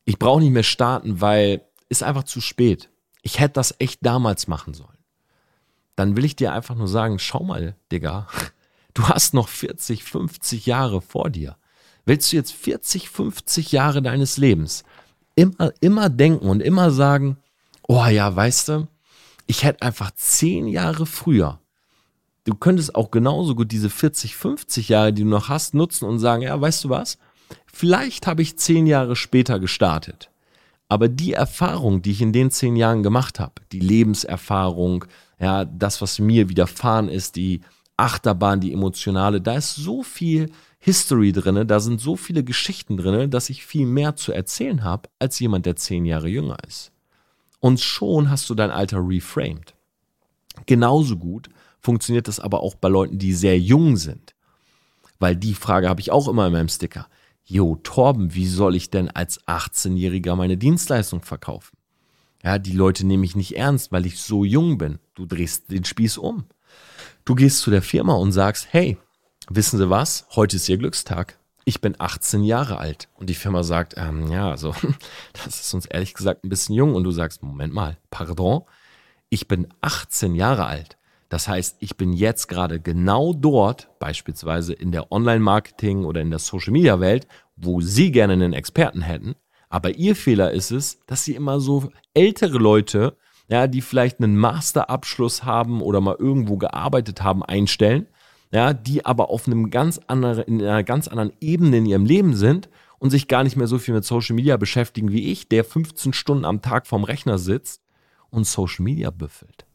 [0.05, 2.89] ich brauche nicht mehr starten, weil ist einfach zu spät.
[3.21, 4.89] Ich hätte das echt damals machen sollen.
[5.95, 8.27] Dann will ich dir einfach nur sagen, schau mal, Digga,
[8.93, 11.57] du hast noch 40, 50 Jahre vor dir.
[12.05, 14.83] Willst du jetzt 40, 50 Jahre deines Lebens
[15.35, 17.37] immer, immer denken und immer sagen,
[17.87, 18.87] oh ja, weißt du,
[19.47, 21.59] ich hätte einfach zehn Jahre früher
[22.45, 26.19] du könntest auch genauso gut diese 40, 50 Jahre, die du noch hast, nutzen und
[26.19, 27.17] sagen, ja, weißt du was?
[27.65, 30.29] Vielleicht habe ich zehn Jahre später gestartet.
[30.87, 35.05] Aber die Erfahrung, die ich in den zehn Jahren gemacht habe, die Lebenserfahrung,
[35.39, 37.61] ja, das, was mir widerfahren ist, die
[37.97, 43.31] Achterbahn, die emotionale, da ist so viel History drin, da sind so viele Geschichten drin,
[43.31, 46.91] dass ich viel mehr zu erzählen habe als jemand, der zehn Jahre jünger ist.
[47.65, 49.73] Und schon hast du dein Alter reframed.
[50.67, 51.49] Genauso gut
[51.79, 54.35] funktioniert das aber auch bei Leuten, die sehr jung sind.
[55.17, 57.07] Weil die Frage habe ich auch immer in meinem Sticker.
[57.43, 61.75] Jo, Torben, wie soll ich denn als 18-Jähriger meine Dienstleistung verkaufen?
[62.43, 64.99] Ja, die Leute nehmen mich nicht ernst, weil ich so jung bin.
[65.15, 66.45] Du drehst den Spieß um.
[67.23, 68.99] Du gehst zu der Firma und sagst, hey,
[69.49, 70.27] wissen Sie was?
[70.35, 71.39] Heute ist Ihr Glückstag.
[71.67, 73.09] Ich bin 18 Jahre alt.
[73.15, 74.73] Und die Firma sagt, ähm, ja, also,
[75.33, 76.93] das ist uns ehrlich gesagt ein bisschen jung.
[76.93, 78.61] Und du sagst, Moment mal, pardon,
[79.29, 80.97] ich bin 18 Jahre alt.
[81.27, 86.39] Das heißt, ich bin jetzt gerade genau dort, beispielsweise in der Online-Marketing oder in der
[86.39, 89.33] Social-Media-Welt, wo Sie gerne einen Experten hätten.
[89.67, 94.37] Aber Ihr Fehler ist es, dass Sie immer so ältere Leute, ja, die vielleicht einen
[94.37, 98.07] Masterabschluss haben oder mal irgendwo gearbeitet haben, einstellen,
[98.51, 102.35] ja, die aber auf einem ganz anderen, in einer ganz anderen Ebene in ihrem Leben
[102.35, 105.63] sind und sich gar nicht mehr so viel mit Social Media beschäftigen wie ich, der
[105.63, 107.81] 15 Stunden am Tag vorm Rechner sitzt
[108.29, 109.65] und Social Media büffelt.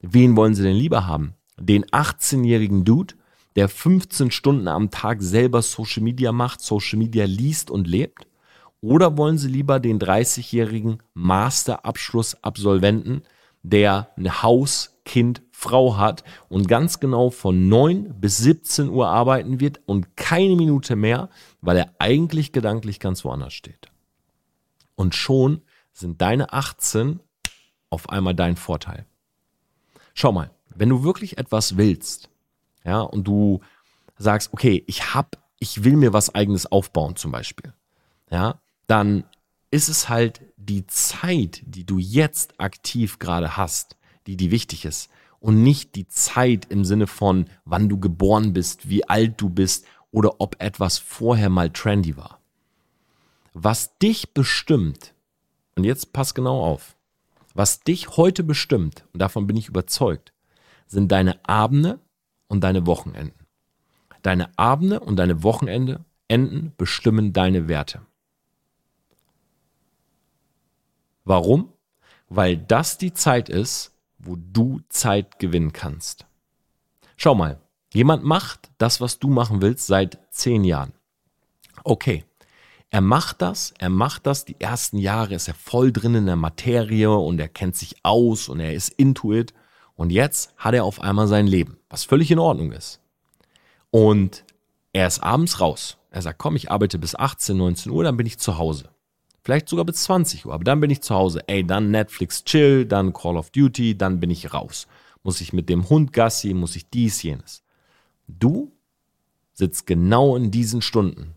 [0.00, 1.34] Wen wollen Sie denn lieber haben?
[1.58, 3.14] Den 18-jährigen Dude,
[3.56, 8.26] der 15 Stunden am Tag selber Social Media macht, Social Media liest und lebt?
[8.82, 13.22] Oder wollen Sie lieber den 30-jährigen Masterabschluss-Absolventen,
[13.62, 19.58] der ein Haus, Kind, Frau hat und ganz genau von 9 bis 17 Uhr arbeiten
[19.58, 21.28] wird und keine Minute mehr,
[21.60, 23.90] weil er eigentlich gedanklich ganz woanders steht?
[24.94, 27.18] Und schon sind deine 18
[27.90, 29.06] auf einmal dein Vorteil.
[30.14, 32.30] Schau mal, wenn du wirklich etwas willst,
[32.84, 33.60] ja, und du
[34.18, 37.72] sagst, okay, ich hab, ich will mir was eigenes aufbauen zum Beispiel,
[38.30, 39.24] ja, dann
[39.72, 43.96] ist es halt die Zeit, die du jetzt aktiv gerade hast,
[44.28, 48.88] die die wichtig ist und nicht die Zeit im Sinne von, wann du geboren bist,
[48.88, 52.40] wie alt du bist oder ob etwas vorher mal trendy war.
[53.52, 55.14] Was dich bestimmt,
[55.74, 56.96] und jetzt pass genau auf,
[57.54, 60.32] was dich heute bestimmt, und davon bin ich überzeugt,
[60.86, 62.00] sind deine Abende
[62.48, 63.46] und deine Wochenenden.
[64.22, 68.02] Deine Abende und deine Wochenende Enden bestimmen deine Werte.
[71.24, 71.72] Warum?
[72.28, 73.92] weil das die Zeit ist,
[74.26, 76.26] wo du Zeit gewinnen kannst.
[77.16, 77.60] Schau mal,
[77.92, 80.92] jemand macht das, was du machen willst, seit zehn Jahren.
[81.84, 82.24] Okay,
[82.90, 86.36] er macht das, er macht das, die ersten Jahre ist er voll drin in der
[86.36, 89.54] Materie und er kennt sich aus und er ist intuit
[89.96, 93.00] und jetzt hat er auf einmal sein Leben, was völlig in Ordnung ist.
[93.90, 94.44] Und
[94.92, 95.98] er ist abends raus.
[96.10, 98.88] Er sagt, komm, ich arbeite bis 18, 19 Uhr, dann bin ich zu Hause.
[99.46, 101.40] Vielleicht sogar bis 20 Uhr, aber dann bin ich zu Hause.
[101.46, 104.88] Ey, dann Netflix Chill, dann Call of Duty, dann bin ich raus.
[105.22, 107.62] Muss ich mit dem Hund Gassi, muss ich dies, jenes.
[108.26, 108.72] Du
[109.52, 111.36] sitzt genau in diesen Stunden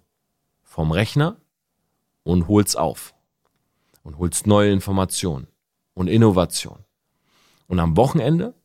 [0.63, 1.37] vom Rechner
[2.23, 3.13] und holst auf
[4.01, 5.45] und holst neue Informationen
[5.93, 6.79] und Innovation.
[7.67, 8.55] Und am Wochenende,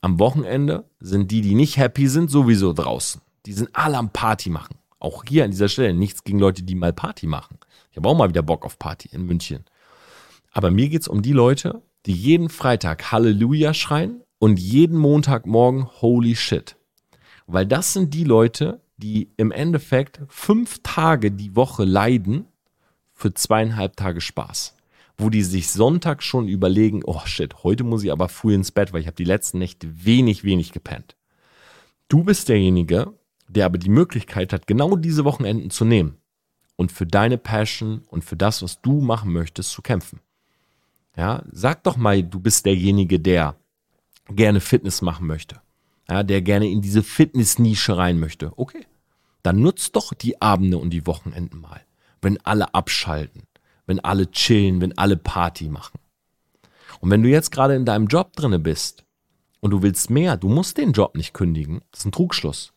[0.00, 3.20] am Wochenende sind die, die nicht happy sind, sowieso draußen.
[3.44, 4.78] Die sind alle am Party machen.
[4.98, 7.58] Auch hier an dieser Stelle nichts gegen Leute, die mal Party machen.
[7.90, 9.64] Ich habe auch mal wieder Bock auf Party in München.
[10.52, 15.86] Aber mir geht es um die Leute, die jeden Freitag Halleluja schreien und jeden Montagmorgen
[16.00, 16.76] Holy Shit.
[17.46, 22.46] Weil das sind die Leute, die im Endeffekt fünf Tage die Woche leiden
[23.12, 24.74] für zweieinhalb Tage Spaß.
[25.18, 28.92] Wo die sich Sonntag schon überlegen, oh shit, heute muss ich aber früh ins Bett,
[28.92, 31.16] weil ich habe die letzten Nächte wenig, wenig gepennt.
[32.08, 33.14] Du bist derjenige,
[33.48, 36.18] der aber die Möglichkeit hat, genau diese Wochenenden zu nehmen
[36.76, 40.20] und für deine Passion und für das, was du machen möchtest, zu kämpfen.
[41.16, 43.56] Ja, sag doch mal, du bist derjenige, der
[44.28, 45.60] gerne Fitness machen möchte.
[46.08, 48.52] Ja, der gerne in diese Fitness-Nische rein möchte.
[48.56, 48.86] Okay.
[49.42, 51.80] Dann nutzt doch die Abende und die Wochenenden mal.
[52.20, 53.42] Wenn alle abschalten,
[53.86, 55.98] wenn alle chillen, wenn alle Party machen.
[57.00, 59.04] Und wenn du jetzt gerade in deinem Job drinne bist
[59.60, 61.80] und du willst mehr, du musst den Job nicht kündigen.
[61.90, 62.72] Das ist ein Trugschluss.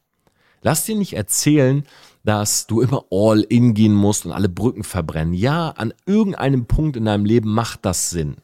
[0.61, 1.83] Lass dir nicht erzählen,
[2.23, 5.33] dass du immer all in gehen musst und alle Brücken verbrennen.
[5.33, 8.37] Ja, an irgendeinem Punkt in deinem Leben macht das Sinn.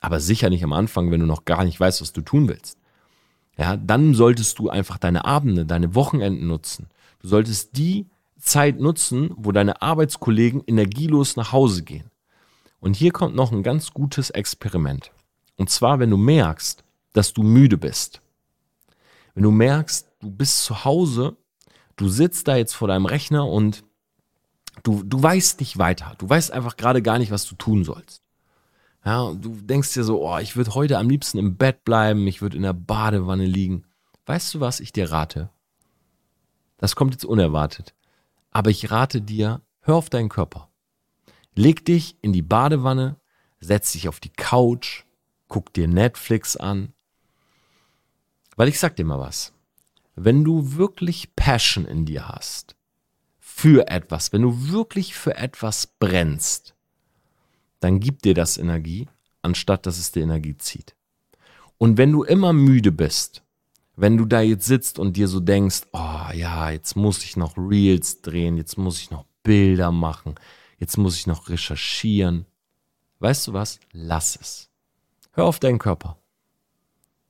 [0.00, 2.78] Aber sicher nicht am Anfang, wenn du noch gar nicht weißt, was du tun willst.
[3.58, 6.88] Ja, dann solltest du einfach deine Abende, deine Wochenenden nutzen.
[7.20, 8.06] Du solltest die
[8.38, 12.10] Zeit nutzen, wo deine Arbeitskollegen energielos nach Hause gehen.
[12.80, 15.12] Und hier kommt noch ein ganz gutes Experiment.
[15.56, 16.82] Und zwar, wenn du merkst,
[17.12, 18.22] dass du müde bist.
[19.34, 21.36] Wenn du merkst, du bist zu Hause
[22.00, 23.84] du sitzt da jetzt vor deinem Rechner und
[24.82, 26.14] du, du weißt nicht weiter.
[26.18, 28.22] Du weißt einfach gerade gar nicht, was du tun sollst.
[29.04, 32.42] Ja, du denkst dir so, oh, ich würde heute am liebsten im Bett bleiben, ich
[32.42, 33.84] würde in der Badewanne liegen.
[34.26, 35.50] Weißt du, was ich dir rate?
[36.78, 37.94] Das kommt jetzt unerwartet.
[38.50, 40.68] Aber ich rate dir, hör auf deinen Körper.
[41.54, 43.16] Leg dich in die Badewanne,
[43.58, 45.04] setz dich auf die Couch,
[45.48, 46.92] guck dir Netflix an.
[48.56, 49.52] Weil ich sag dir mal was
[50.24, 52.76] wenn du wirklich Passion in dir hast
[53.38, 56.74] für etwas, wenn du wirklich für etwas brennst,
[57.80, 59.08] dann gibt dir das Energie,
[59.40, 60.94] anstatt dass es dir Energie zieht.
[61.78, 63.42] Und wenn du immer müde bist,
[63.96, 67.56] wenn du da jetzt sitzt und dir so denkst, oh ja, jetzt muss ich noch
[67.56, 70.34] Reels drehen, jetzt muss ich noch Bilder machen,
[70.78, 72.44] jetzt muss ich noch recherchieren.
[73.20, 73.80] Weißt du was?
[73.92, 74.70] Lass es.
[75.32, 76.18] Hör auf deinen Körper.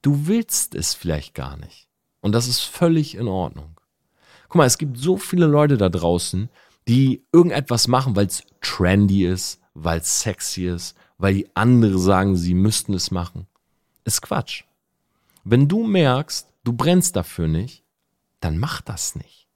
[0.02, 1.89] Du willst es vielleicht gar nicht.
[2.20, 3.78] Und das ist völlig in Ordnung.
[4.48, 6.48] Guck mal, es gibt so viele Leute da draußen,
[6.88, 12.36] die irgendetwas machen, weil es trendy ist, weil es sexy ist, weil die andere sagen,
[12.36, 13.46] sie müssten es machen.
[14.04, 14.64] Ist Quatsch.
[15.44, 17.84] Wenn du merkst, du brennst dafür nicht,
[18.40, 19.49] dann mach das nicht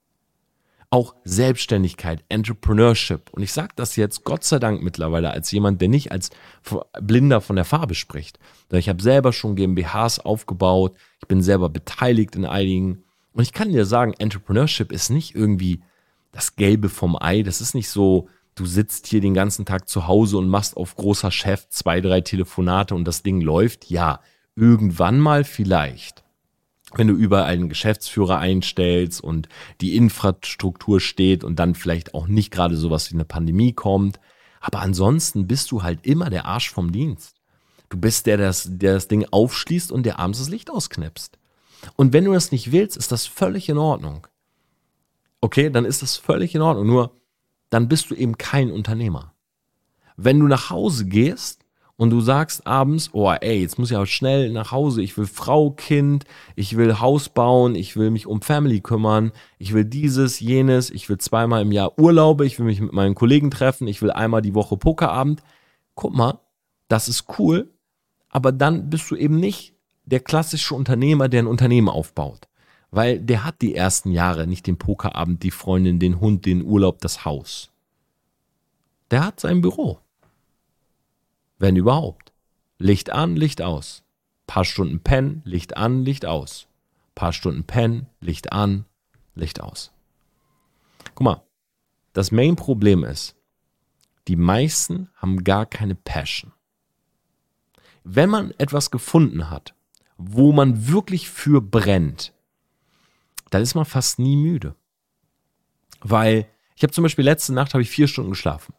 [0.94, 3.30] auch Selbstständigkeit, Entrepreneurship.
[3.33, 6.30] Und ich sage das jetzt Gott sei Dank mittlerweile als jemand, der nicht als
[7.00, 8.38] Blinder von der Farbe spricht.
[8.70, 13.02] Ich habe selber schon GmbHs aufgebaut, ich bin selber beteiligt in einigen.
[13.33, 15.83] Und ich kann dir sagen, Entrepreneurship ist nicht irgendwie
[16.30, 17.42] das Gelbe vom Ei.
[17.42, 20.94] Das ist nicht so, du sitzt hier den ganzen Tag zu Hause und machst auf
[20.94, 23.90] großer Chef zwei, drei Telefonate und das Ding läuft.
[23.90, 24.20] Ja,
[24.54, 26.23] irgendwann mal vielleicht
[26.98, 29.48] wenn du überall einen Geschäftsführer einstellst und
[29.80, 34.20] die Infrastruktur steht und dann vielleicht auch nicht gerade sowas wie eine Pandemie kommt.
[34.61, 37.37] Aber ansonsten bist du halt immer der Arsch vom Dienst.
[37.90, 41.38] Du bist der, der das, der das Ding aufschließt und der abends das Licht ausknipst.
[41.96, 44.26] Und wenn du das nicht willst, ist das völlig in Ordnung.
[45.40, 46.87] Okay, dann ist das völlig in Ordnung.
[46.87, 47.20] Nur
[47.70, 49.35] dann bist du eben kein Unternehmer.
[50.16, 51.63] Wenn du nach Hause gehst
[51.96, 55.26] und du sagst abends, oh ey, jetzt muss ich aber schnell nach Hause, ich will
[55.26, 56.24] Frau, Kind,
[56.57, 61.09] ich will Haus bauen, ich will mich um Family kümmern, ich will dieses, jenes, ich
[61.09, 64.42] will zweimal im Jahr Urlaube, ich will mich mit meinen Kollegen treffen, ich will einmal
[64.42, 65.42] die Woche Pokerabend.
[65.94, 66.40] Guck mal,
[66.88, 67.70] das ist cool,
[68.28, 72.48] aber dann bist du eben nicht der klassische Unternehmer, der ein Unternehmen aufbaut.
[72.90, 77.00] Weil der hat die ersten Jahre nicht den Pokerabend, die Freundin, den Hund, den Urlaub,
[77.00, 77.70] das Haus.
[79.11, 79.98] Der hat sein Büro
[81.64, 82.35] wenn überhaupt.
[82.77, 84.05] Licht an, Licht aus.
[84.46, 86.68] Paar Stunden pennen, Licht an, Licht aus.
[87.14, 88.85] Paar Stunden pennen, Licht an,
[89.35, 89.90] Licht aus.
[91.14, 91.42] Guck mal,
[92.12, 93.35] das Main-Problem ist,
[94.29, 96.53] die meisten haben gar keine Passion.
[98.03, 99.74] Wenn man etwas gefunden hat,
[100.18, 102.35] wo man wirklich für brennt,
[103.48, 104.74] dann ist man fast nie müde.
[106.00, 106.46] Weil
[106.77, 108.74] ich habe zum Beispiel letzte Nacht habe ich vier Stunden geschlafen.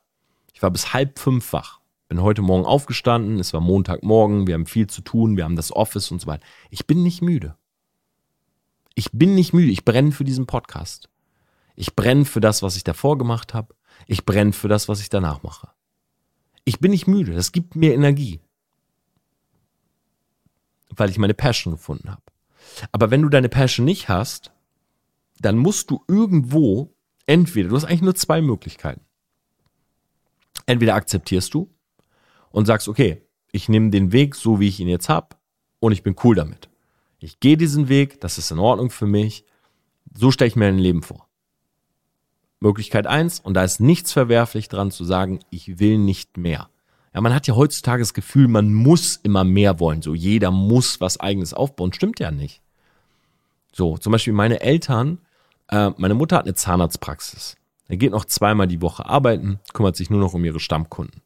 [0.53, 1.79] Ich war bis halb fünf wach.
[2.07, 5.71] Bin heute Morgen aufgestanden, es war Montagmorgen, wir haben viel zu tun, wir haben das
[5.71, 6.45] Office und so weiter.
[6.69, 7.55] Ich bin nicht müde.
[8.93, 11.09] Ich bin nicht müde, ich brenne für diesen Podcast.
[11.75, 13.75] Ich brenne für das, was ich davor gemacht habe.
[14.07, 15.69] Ich brenne für das, was ich danach mache.
[16.63, 18.39] Ich bin nicht müde, das gibt mir Energie.
[20.89, 22.21] Weil ich meine Passion gefunden habe.
[22.91, 24.51] Aber wenn du deine Passion nicht hast,
[25.39, 26.93] dann musst du irgendwo
[27.25, 29.01] entweder, du hast eigentlich nur zwei Möglichkeiten.
[30.67, 31.74] Entweder akzeptierst du
[32.55, 35.35] und sagst, okay, ich nehme den Weg so, wie ich ihn jetzt habe
[35.79, 36.69] und ich bin cool damit.
[37.19, 39.43] Ich gehe diesen Weg, das ist in Ordnung für mich.
[40.17, 41.27] So stelle ich mir ein Leben vor.
[42.61, 46.69] Möglichkeit eins und da ist nichts verwerflich dran zu sagen, ich will nicht mehr.
[47.13, 50.01] Ja, man hat ja heutzutage das Gefühl, man muss immer mehr wollen.
[50.01, 51.91] So, jeder muss was eigenes aufbauen.
[51.91, 52.61] Stimmt ja nicht.
[53.73, 55.19] So, zum Beispiel meine Eltern
[55.67, 57.57] äh, meine Mutter hat eine Zahnarztpraxis.
[57.89, 61.21] Er geht noch zweimal die Woche arbeiten, kümmert sich nur noch um ihre Stammkunden.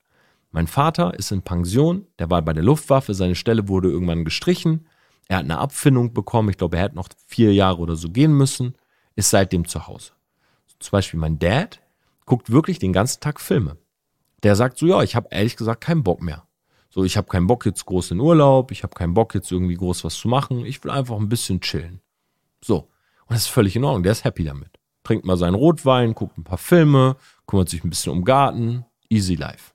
[0.51, 4.88] Mein Vater ist in Pension, der war bei der Luftwaffe, seine Stelle wurde irgendwann gestrichen.
[5.27, 8.35] Er hat eine Abfindung bekommen, ich glaube, er hätte noch vier Jahre oder so gehen
[8.35, 8.75] müssen,
[9.15, 10.13] ist seitdem zu Hause.
[10.79, 11.81] Zum Beispiel mein Dad
[12.25, 13.77] guckt wirklich den ganzen Tag Filme.
[14.43, 16.47] Der sagt so, ja, ich habe ehrlich gesagt keinen Bock mehr.
[16.89, 19.75] So, ich habe keinen Bock jetzt groß in Urlaub, ich habe keinen Bock jetzt irgendwie
[19.75, 22.01] groß was zu machen, ich will einfach ein bisschen chillen.
[22.63, 22.89] So,
[23.29, 24.03] und das ist völlig in Ordnung.
[24.03, 24.71] Der ist happy damit.
[25.03, 28.85] Trinkt mal seinen Rotwein, guckt ein paar Filme, kümmert sich ein bisschen um Garten.
[29.07, 29.73] Easy life.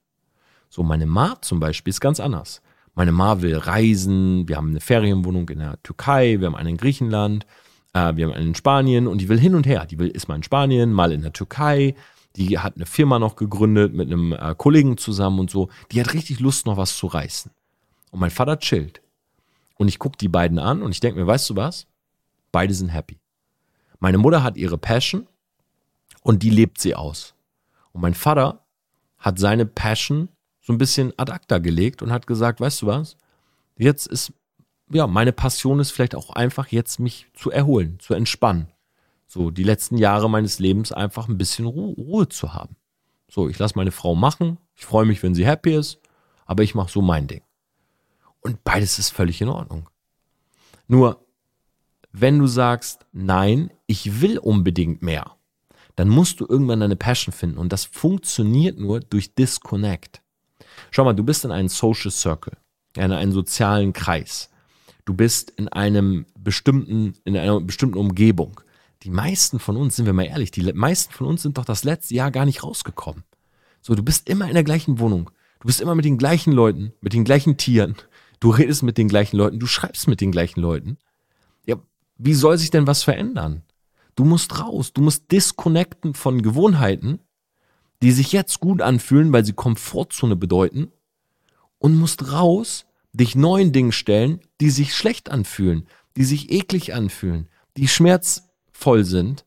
[0.75, 2.61] So, meine Ma zum Beispiel ist ganz anders.
[2.97, 4.49] Meine Ma will reisen.
[4.49, 7.47] Wir haben eine Ferienwohnung in der Türkei, wir haben eine in Griechenland,
[7.93, 9.87] äh, wir haben eine in Spanien und die will hin und her.
[9.87, 11.95] Die will ist mal in Spanien, mal in der Türkei.
[12.35, 15.69] Die hat eine Firma noch gegründet mit einem äh, Kollegen zusammen und so.
[15.93, 17.53] Die hat richtig Lust, noch was zu reißen.
[18.11, 19.01] Und mein Vater chillt.
[19.77, 21.87] Und ich gucke die beiden an und ich denke mir, weißt du was?
[22.51, 23.21] Beide sind happy.
[24.01, 25.29] Meine Mutter hat ihre Passion
[26.25, 27.37] und die lebt sie aus.
[27.93, 28.65] Und mein Vater
[29.19, 30.31] hat seine Passion
[30.65, 33.19] so ein bisschen ad acta gelegt und hat gesagt, weißt du was?
[33.77, 34.33] Jetzt ist,
[34.91, 38.69] ja, meine Passion ist vielleicht auch einfach jetzt mich zu erholen, zu entspannen.
[39.27, 42.77] So, die letzten Jahre meines Lebens einfach ein bisschen Ruhe, Ruhe zu haben.
[43.29, 44.57] So, ich lasse meine Frau machen.
[44.75, 46.01] Ich freue mich, wenn sie happy ist,
[46.47, 47.43] aber ich mache so mein Ding.
[48.41, 49.91] Und beides ist völlig in Ordnung.
[50.89, 51.27] Nur
[52.11, 55.37] wenn du sagst, nein, ich will unbedingt mehr,
[55.97, 57.59] dann musst du irgendwann deine Passion finden.
[57.59, 60.24] Und das funktioniert nur durch Disconnect.
[60.91, 62.57] Schau mal, du bist in einem Social Circle,
[62.97, 64.51] in einem sozialen Kreis.
[65.05, 68.61] Du bist in einem bestimmten, in einer bestimmten Umgebung.
[69.03, 71.85] Die meisten von uns, sind wir mal ehrlich, die meisten von uns sind doch das
[71.85, 73.25] letzte Jahr gar nicht rausgekommen.
[73.83, 75.31] So, du bist immer in der gleichen Wohnung.
[75.61, 77.97] Du bist immer mit den gleichen Leuten, mit den gleichen Tieren.
[78.41, 80.99] Du redest mit den gleichen Leuten, du schreibst mit den gleichen Leuten.
[82.17, 83.63] Wie soll sich denn was verändern?
[84.15, 87.19] Du musst raus, du musst disconnecten von Gewohnheiten,
[88.05, 90.93] die sich jetzt gut anfühlen, weil sie Komfortzone bedeuten,
[91.79, 97.49] und musst raus, dich neuen Dingen stellen, die sich schlecht anfühlen, die sich eklig anfühlen,
[97.79, 99.47] die schmerzvoll sind,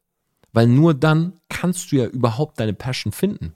[0.53, 3.53] weil nur dann kannst du ja überhaupt deine Passion finden.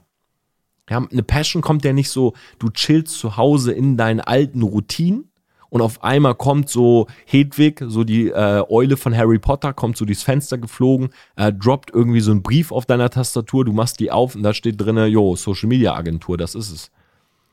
[0.88, 5.31] Ja, eine Passion kommt ja nicht so, du chillst zu Hause in deinen alten Routinen
[5.72, 10.04] und auf einmal kommt so Hedwig, so die äh, Eule von Harry Potter, kommt so
[10.04, 14.10] durchs Fenster geflogen, äh, droppt irgendwie so einen Brief auf deiner Tastatur, du machst die
[14.10, 16.90] auf und da steht drinne, jo, Social Media Agentur, das ist es.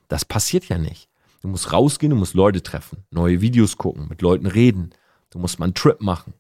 [0.10, 1.08] Das passiert ja nicht.
[1.42, 4.90] Du musst rausgehen, du musst Leute treffen, neue Videos gucken, mit Leuten reden.
[5.30, 6.34] Du musst mal einen Trip machen.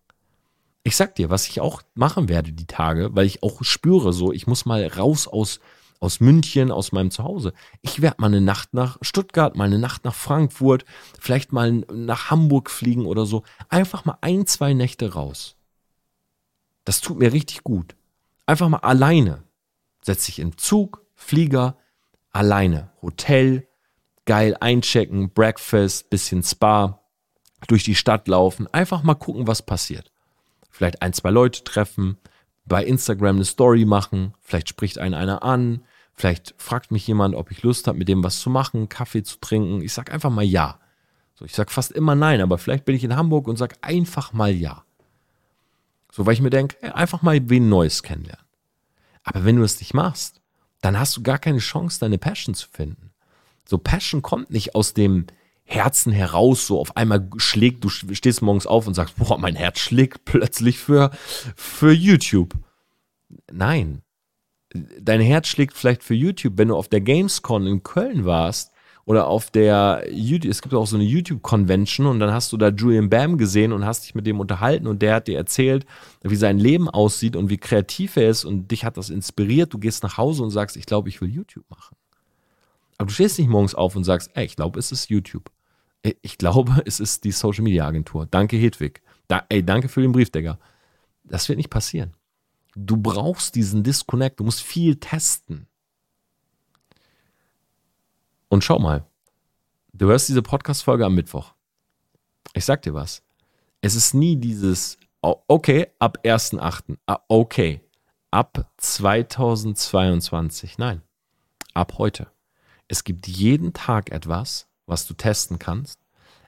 [0.83, 4.33] Ich sag dir, was ich auch machen werde die Tage, weil ich auch spüre, so,
[4.33, 5.61] ich muss mal raus aus
[5.99, 7.53] aus München, aus meinem Zuhause.
[7.81, 10.85] Ich werde mal eine Nacht nach Stuttgart, mal eine Nacht nach Frankfurt,
[11.19, 13.43] vielleicht mal nach Hamburg fliegen oder so.
[13.67, 15.55] Einfach mal ein, zwei Nächte raus.
[16.86, 17.95] Das tut mir richtig gut.
[18.45, 19.43] Einfach mal alleine.
[20.01, 21.78] Setz dich im Zug, Flieger,
[22.32, 22.91] alleine.
[23.01, 23.67] Hotel,
[24.26, 26.99] geil einchecken, Breakfast, bisschen Spa,
[27.67, 28.67] durch die Stadt laufen.
[28.74, 30.11] Einfach mal gucken, was passiert.
[30.69, 32.17] Vielleicht ein, zwei Leute treffen,
[32.65, 35.84] bei Instagram eine Story machen, vielleicht spricht einen einer an,
[36.20, 39.38] vielleicht fragt mich jemand, ob ich Lust habe, mit dem was zu machen, Kaffee zu
[39.39, 39.82] trinken.
[39.82, 40.78] Ich sage einfach mal ja.
[41.36, 44.34] So, ich sage fast immer nein, aber vielleicht bin ich in Hamburg und sage einfach
[44.34, 44.84] mal ja.
[46.11, 48.45] So, weil ich mir denke, einfach mal wen Neues kennenlernen.
[49.24, 50.41] Aber wenn du es nicht machst,
[50.82, 53.11] dann hast du gar keine Chance, deine Passion zu finden.
[53.65, 55.28] So, Passion kommt nicht aus dem
[55.63, 59.80] Herzen heraus so auf einmal schlägt, du stehst morgens auf und sagst, boah, mein Herz
[59.80, 61.11] schlägt plötzlich für,
[61.55, 62.55] für YouTube.
[63.49, 64.01] Nein.
[64.74, 68.72] Dein Herz schlägt vielleicht für YouTube, wenn du auf der Gamescon in Köln warst
[69.05, 72.70] oder auf der YouTube, es gibt auch so eine YouTube-Convention und dann hast du da
[72.70, 75.88] Julian Bam gesehen und hast dich mit dem unterhalten und der hat dir erzählt,
[76.22, 79.74] wie sein Leben aussieht und wie kreativ er ist und dich hat das inspiriert.
[79.74, 81.97] Du gehst nach Hause und sagst, ich glaube, ich will YouTube machen.
[82.99, 85.49] Aber du stehst nicht morgens auf und sagst, ey, ich glaube, es ist YouTube.
[86.22, 88.28] Ich glaube, es ist die Social Media Agentur.
[88.30, 89.01] Danke, Hedwig.
[89.28, 90.59] Da, ey, danke für den Brief, Digga.
[91.24, 92.13] Das wird nicht passieren.
[92.76, 94.39] Du brauchst diesen Disconnect.
[94.39, 95.67] Du musst viel testen.
[98.47, 99.05] Und schau mal,
[99.93, 101.53] du hörst diese Podcast-Folge am Mittwoch.
[102.53, 103.22] Ich sag dir was.
[103.82, 107.82] Es ist nie dieses, okay, ab 1.8., ah, okay,
[108.32, 110.78] ab 2022.
[110.78, 111.01] Nein,
[111.74, 112.32] ab heute.
[112.88, 115.99] Es gibt jeden Tag etwas, was du testen kannst.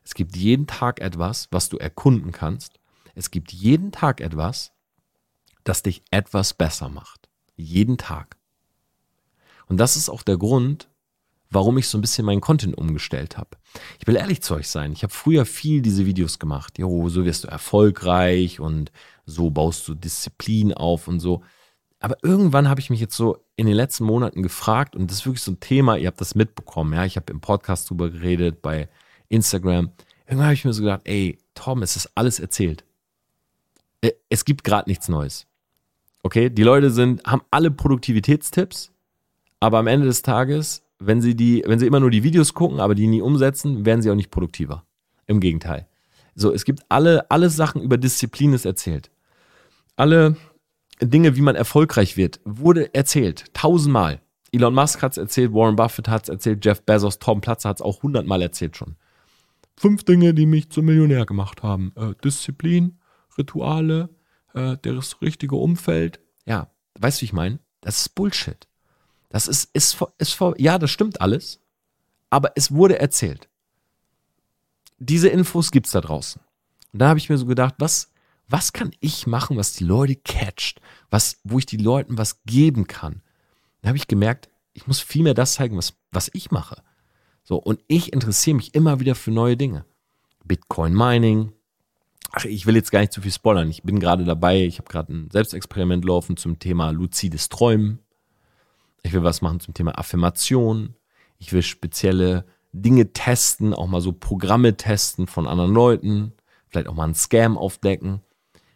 [0.03, 2.79] Es gibt jeden Tag etwas, was du erkunden kannst.
[3.13, 4.71] Es gibt jeden Tag etwas,
[5.63, 7.29] das dich etwas besser macht.
[7.55, 8.37] Jeden Tag.
[9.67, 10.89] Und das ist auch der Grund,
[11.49, 13.57] warum ich so ein bisschen meinen Content umgestellt habe.
[13.99, 14.93] Ich will ehrlich zu euch sein.
[14.93, 16.79] Ich habe früher viel diese Videos gemacht.
[16.79, 18.91] Jo, so wirst du erfolgreich und
[19.25, 21.43] so baust du Disziplin auf und so.
[21.99, 25.25] Aber irgendwann habe ich mich jetzt so in den letzten Monaten gefragt und das ist
[25.25, 28.63] wirklich so ein Thema, ihr habt das mitbekommen, ja, ich habe im Podcast drüber geredet,
[28.63, 28.89] bei
[29.29, 29.91] Instagram.
[30.25, 32.83] Irgendwann habe ich mir so gedacht, ey, Tom, es ist alles erzählt.
[34.01, 35.45] Äh, es gibt gerade nichts Neues.
[36.23, 38.91] Okay, die Leute sind, haben alle Produktivitätstipps,
[39.59, 42.79] aber am Ende des Tages, wenn sie die, wenn sie immer nur die Videos gucken,
[42.79, 44.85] aber die nie umsetzen, werden sie auch nicht produktiver.
[45.25, 45.87] Im Gegenteil.
[46.35, 49.11] So, es gibt alle, alle Sachen über Disziplin ist erzählt.
[49.95, 50.35] Alle
[51.01, 53.45] Dinge, wie man erfolgreich wird, wurde erzählt.
[53.53, 54.21] Tausendmal.
[54.51, 57.77] Elon Musk hat es erzählt, Warren Buffett hat es erzählt, Jeff Bezos, Tom Platzer hat
[57.77, 58.95] es auch hundertmal erzählt schon.
[59.77, 61.93] Fünf Dinge, die mich zum Millionär gemacht haben.
[61.95, 62.99] Äh, Disziplin,
[63.37, 64.09] Rituale,
[64.53, 66.19] äh, das richtige Umfeld.
[66.45, 67.59] Ja, weißt du, wie ich meine?
[67.81, 68.67] Das ist Bullshit.
[69.29, 71.59] Das ist, ist, ist, ist, ja, das stimmt alles,
[72.29, 73.49] aber es wurde erzählt.
[74.99, 76.41] Diese Infos gibt es da draußen.
[76.93, 78.11] Und da habe ich mir so gedacht, was,
[78.47, 82.87] was kann ich machen, was die Leute catcht, was, wo ich den Leuten was geben
[82.87, 83.21] kann.
[83.81, 86.83] Da habe ich gemerkt, ich muss viel mehr das zeigen, was, was ich mache.
[87.43, 89.85] So, und ich interessiere mich immer wieder für neue Dinge.
[90.43, 91.53] Bitcoin Mining.
[92.31, 93.69] Ach, ich will jetzt gar nicht zu viel spoilern.
[93.69, 97.99] Ich bin gerade dabei, ich habe gerade ein Selbstexperiment laufen zum Thema luzides Träumen.
[99.03, 100.95] Ich will was machen zum Thema Affirmation.
[101.39, 106.33] Ich will spezielle Dinge testen, auch mal so Programme testen von anderen Leuten.
[106.69, 108.21] Vielleicht auch mal einen Scam aufdecken.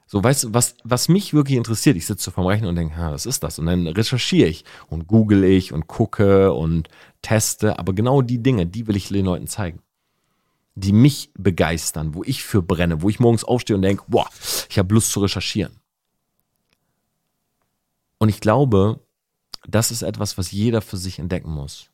[0.07, 3.25] So, weißt du, was, was mich wirklich interessiert, ich sitze vorm Rechner und denke, was
[3.25, 3.57] ist das?
[3.57, 6.89] Und dann recherchiere ich und google ich und gucke und
[7.21, 7.79] teste.
[7.79, 9.79] Aber genau die Dinge, die will ich den Leuten zeigen.
[10.75, 14.29] Die mich begeistern, wo ich für brenne, wo ich morgens aufstehe und denke, boah,
[14.69, 15.79] ich habe Lust zu recherchieren.
[18.17, 18.99] Und ich glaube,
[19.67, 21.89] das ist etwas, was jeder für sich entdecken muss.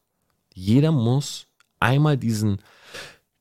[0.54, 1.48] Jeder muss
[1.80, 2.60] einmal diesen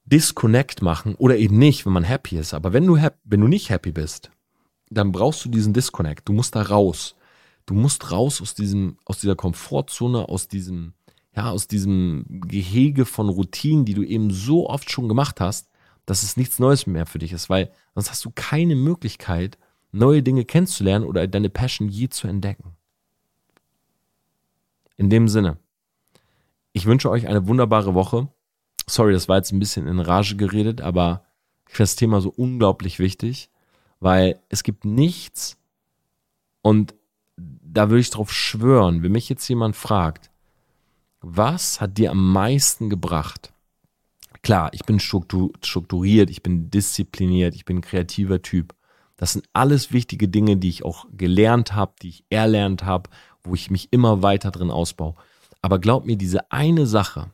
[0.05, 2.55] Disconnect machen oder eben nicht, wenn man happy ist.
[2.55, 4.30] Aber wenn du, wenn du nicht happy bist,
[4.91, 6.28] dann brauchst du diesen Disconnect.
[6.28, 7.14] Du musst da raus.
[7.66, 10.95] Du musst raus aus diesem, aus dieser Komfortzone, aus diesem,
[11.41, 15.70] ja, aus diesem Gehege von Routinen, die du eben so oft schon gemacht hast,
[16.05, 19.57] dass es nichts Neues mehr für dich ist, weil sonst hast du keine Möglichkeit,
[19.91, 22.76] neue Dinge kennenzulernen oder deine Passion je zu entdecken.
[24.99, 25.57] In dem Sinne,
[26.74, 28.28] ich wünsche euch eine wunderbare Woche.
[28.86, 31.24] Sorry, das war jetzt ein bisschen in Rage geredet, aber
[31.68, 33.49] ich finde das Thema so unglaublich wichtig.
[33.99, 35.57] Weil es gibt nichts
[36.61, 36.95] und
[37.36, 40.29] da würde ich drauf schwören, wenn mich jetzt jemand fragt,
[41.20, 43.52] was hat dir am meisten gebracht?
[44.42, 48.74] Klar, ich bin strukturiert, ich bin diszipliniert, ich bin ein kreativer Typ.
[49.16, 53.10] Das sind alles wichtige Dinge, die ich auch gelernt habe, die ich erlernt habe,
[53.42, 55.14] wo ich mich immer weiter drin ausbaue.
[55.60, 57.30] Aber glaub mir, diese eine Sache,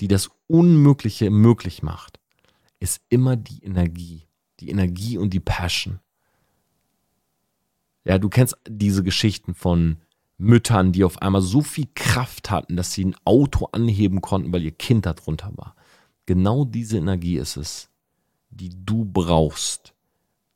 [0.00, 2.20] die das Unmögliche möglich macht,
[2.78, 4.28] ist immer die Energie
[4.60, 6.00] die Energie und die Passion.
[8.04, 9.98] Ja, du kennst diese Geschichten von
[10.38, 14.62] Müttern, die auf einmal so viel Kraft hatten, dass sie ein Auto anheben konnten, weil
[14.62, 15.74] ihr Kind darunter war.
[16.26, 17.90] Genau diese Energie ist es,
[18.50, 19.94] die du brauchst,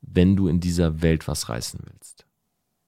[0.01, 2.25] wenn du in dieser Welt was reißen willst.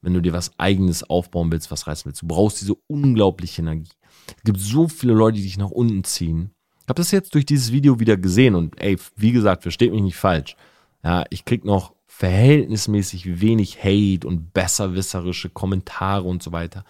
[0.02, 2.22] Wenn du dir was eigenes aufbauen willst, was reißen willst.
[2.22, 3.91] Du brauchst diese unglaubliche Energie.
[4.38, 6.52] Es gibt so viele Leute, die dich nach unten ziehen.
[6.82, 10.04] Ich habe das jetzt durch dieses Video wieder gesehen und ey, wie gesagt, versteht mich
[10.04, 10.56] nicht falsch.
[11.04, 16.86] Ja, ich krieg noch verhältnismäßig wenig Hate und besserwisserische Kommentare und so weiter.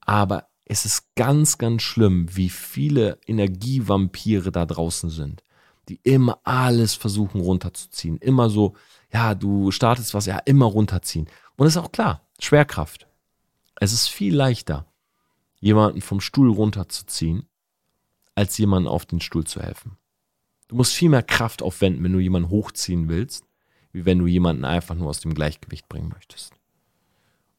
[0.00, 5.44] Aber es ist ganz, ganz schlimm, wie viele Energievampire da draußen sind,
[5.90, 8.16] die immer alles versuchen runterzuziehen.
[8.16, 8.74] Immer so,
[9.12, 11.28] ja, du startest was, ja, immer runterziehen.
[11.56, 13.06] Und es ist auch klar, Schwerkraft.
[13.78, 14.86] Es ist viel leichter,
[15.60, 17.46] jemanden vom Stuhl runterzuziehen,
[18.34, 19.98] als jemanden auf den Stuhl zu helfen.
[20.68, 23.44] Du musst viel mehr Kraft aufwenden, wenn du jemanden hochziehen willst,
[23.92, 26.54] wie wenn du jemanden einfach nur aus dem Gleichgewicht bringen möchtest.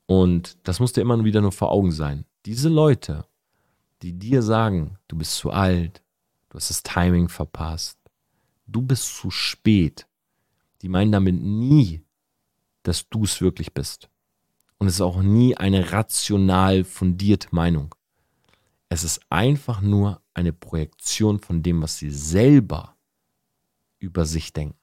[0.05, 2.25] Und das muss dir immer wieder nur vor Augen sein.
[2.45, 3.25] Diese Leute,
[4.01, 6.01] die dir sagen, du bist zu alt,
[6.49, 7.97] du hast das Timing verpasst,
[8.67, 10.07] du bist zu spät,
[10.81, 12.03] die meinen damit nie,
[12.83, 14.09] dass du es wirklich bist.
[14.77, 17.95] Und es ist auch nie eine rational fundierte Meinung.
[18.89, 22.97] Es ist einfach nur eine Projektion von dem, was sie selber
[23.99, 24.82] über sich denken.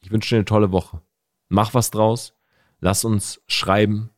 [0.00, 1.00] Ich wünsche dir eine tolle Woche.
[1.48, 2.34] Mach was draus.
[2.80, 4.10] Lass uns schreiben.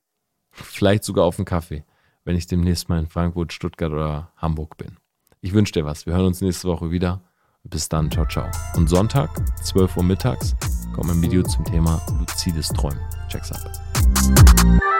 [0.50, 1.84] Vielleicht sogar auf einen Kaffee,
[2.24, 4.96] wenn ich demnächst mal in Frankfurt, Stuttgart oder Hamburg bin.
[5.40, 6.06] Ich wünsche dir was.
[6.06, 7.22] Wir hören uns nächste Woche wieder.
[7.64, 8.10] Bis dann.
[8.10, 8.50] Ciao, ciao.
[8.76, 9.30] Und Sonntag,
[9.62, 10.56] 12 Uhr mittags,
[10.94, 13.00] kommt ein Video zum Thema luzides Träumen.
[13.28, 14.90] Check's ab.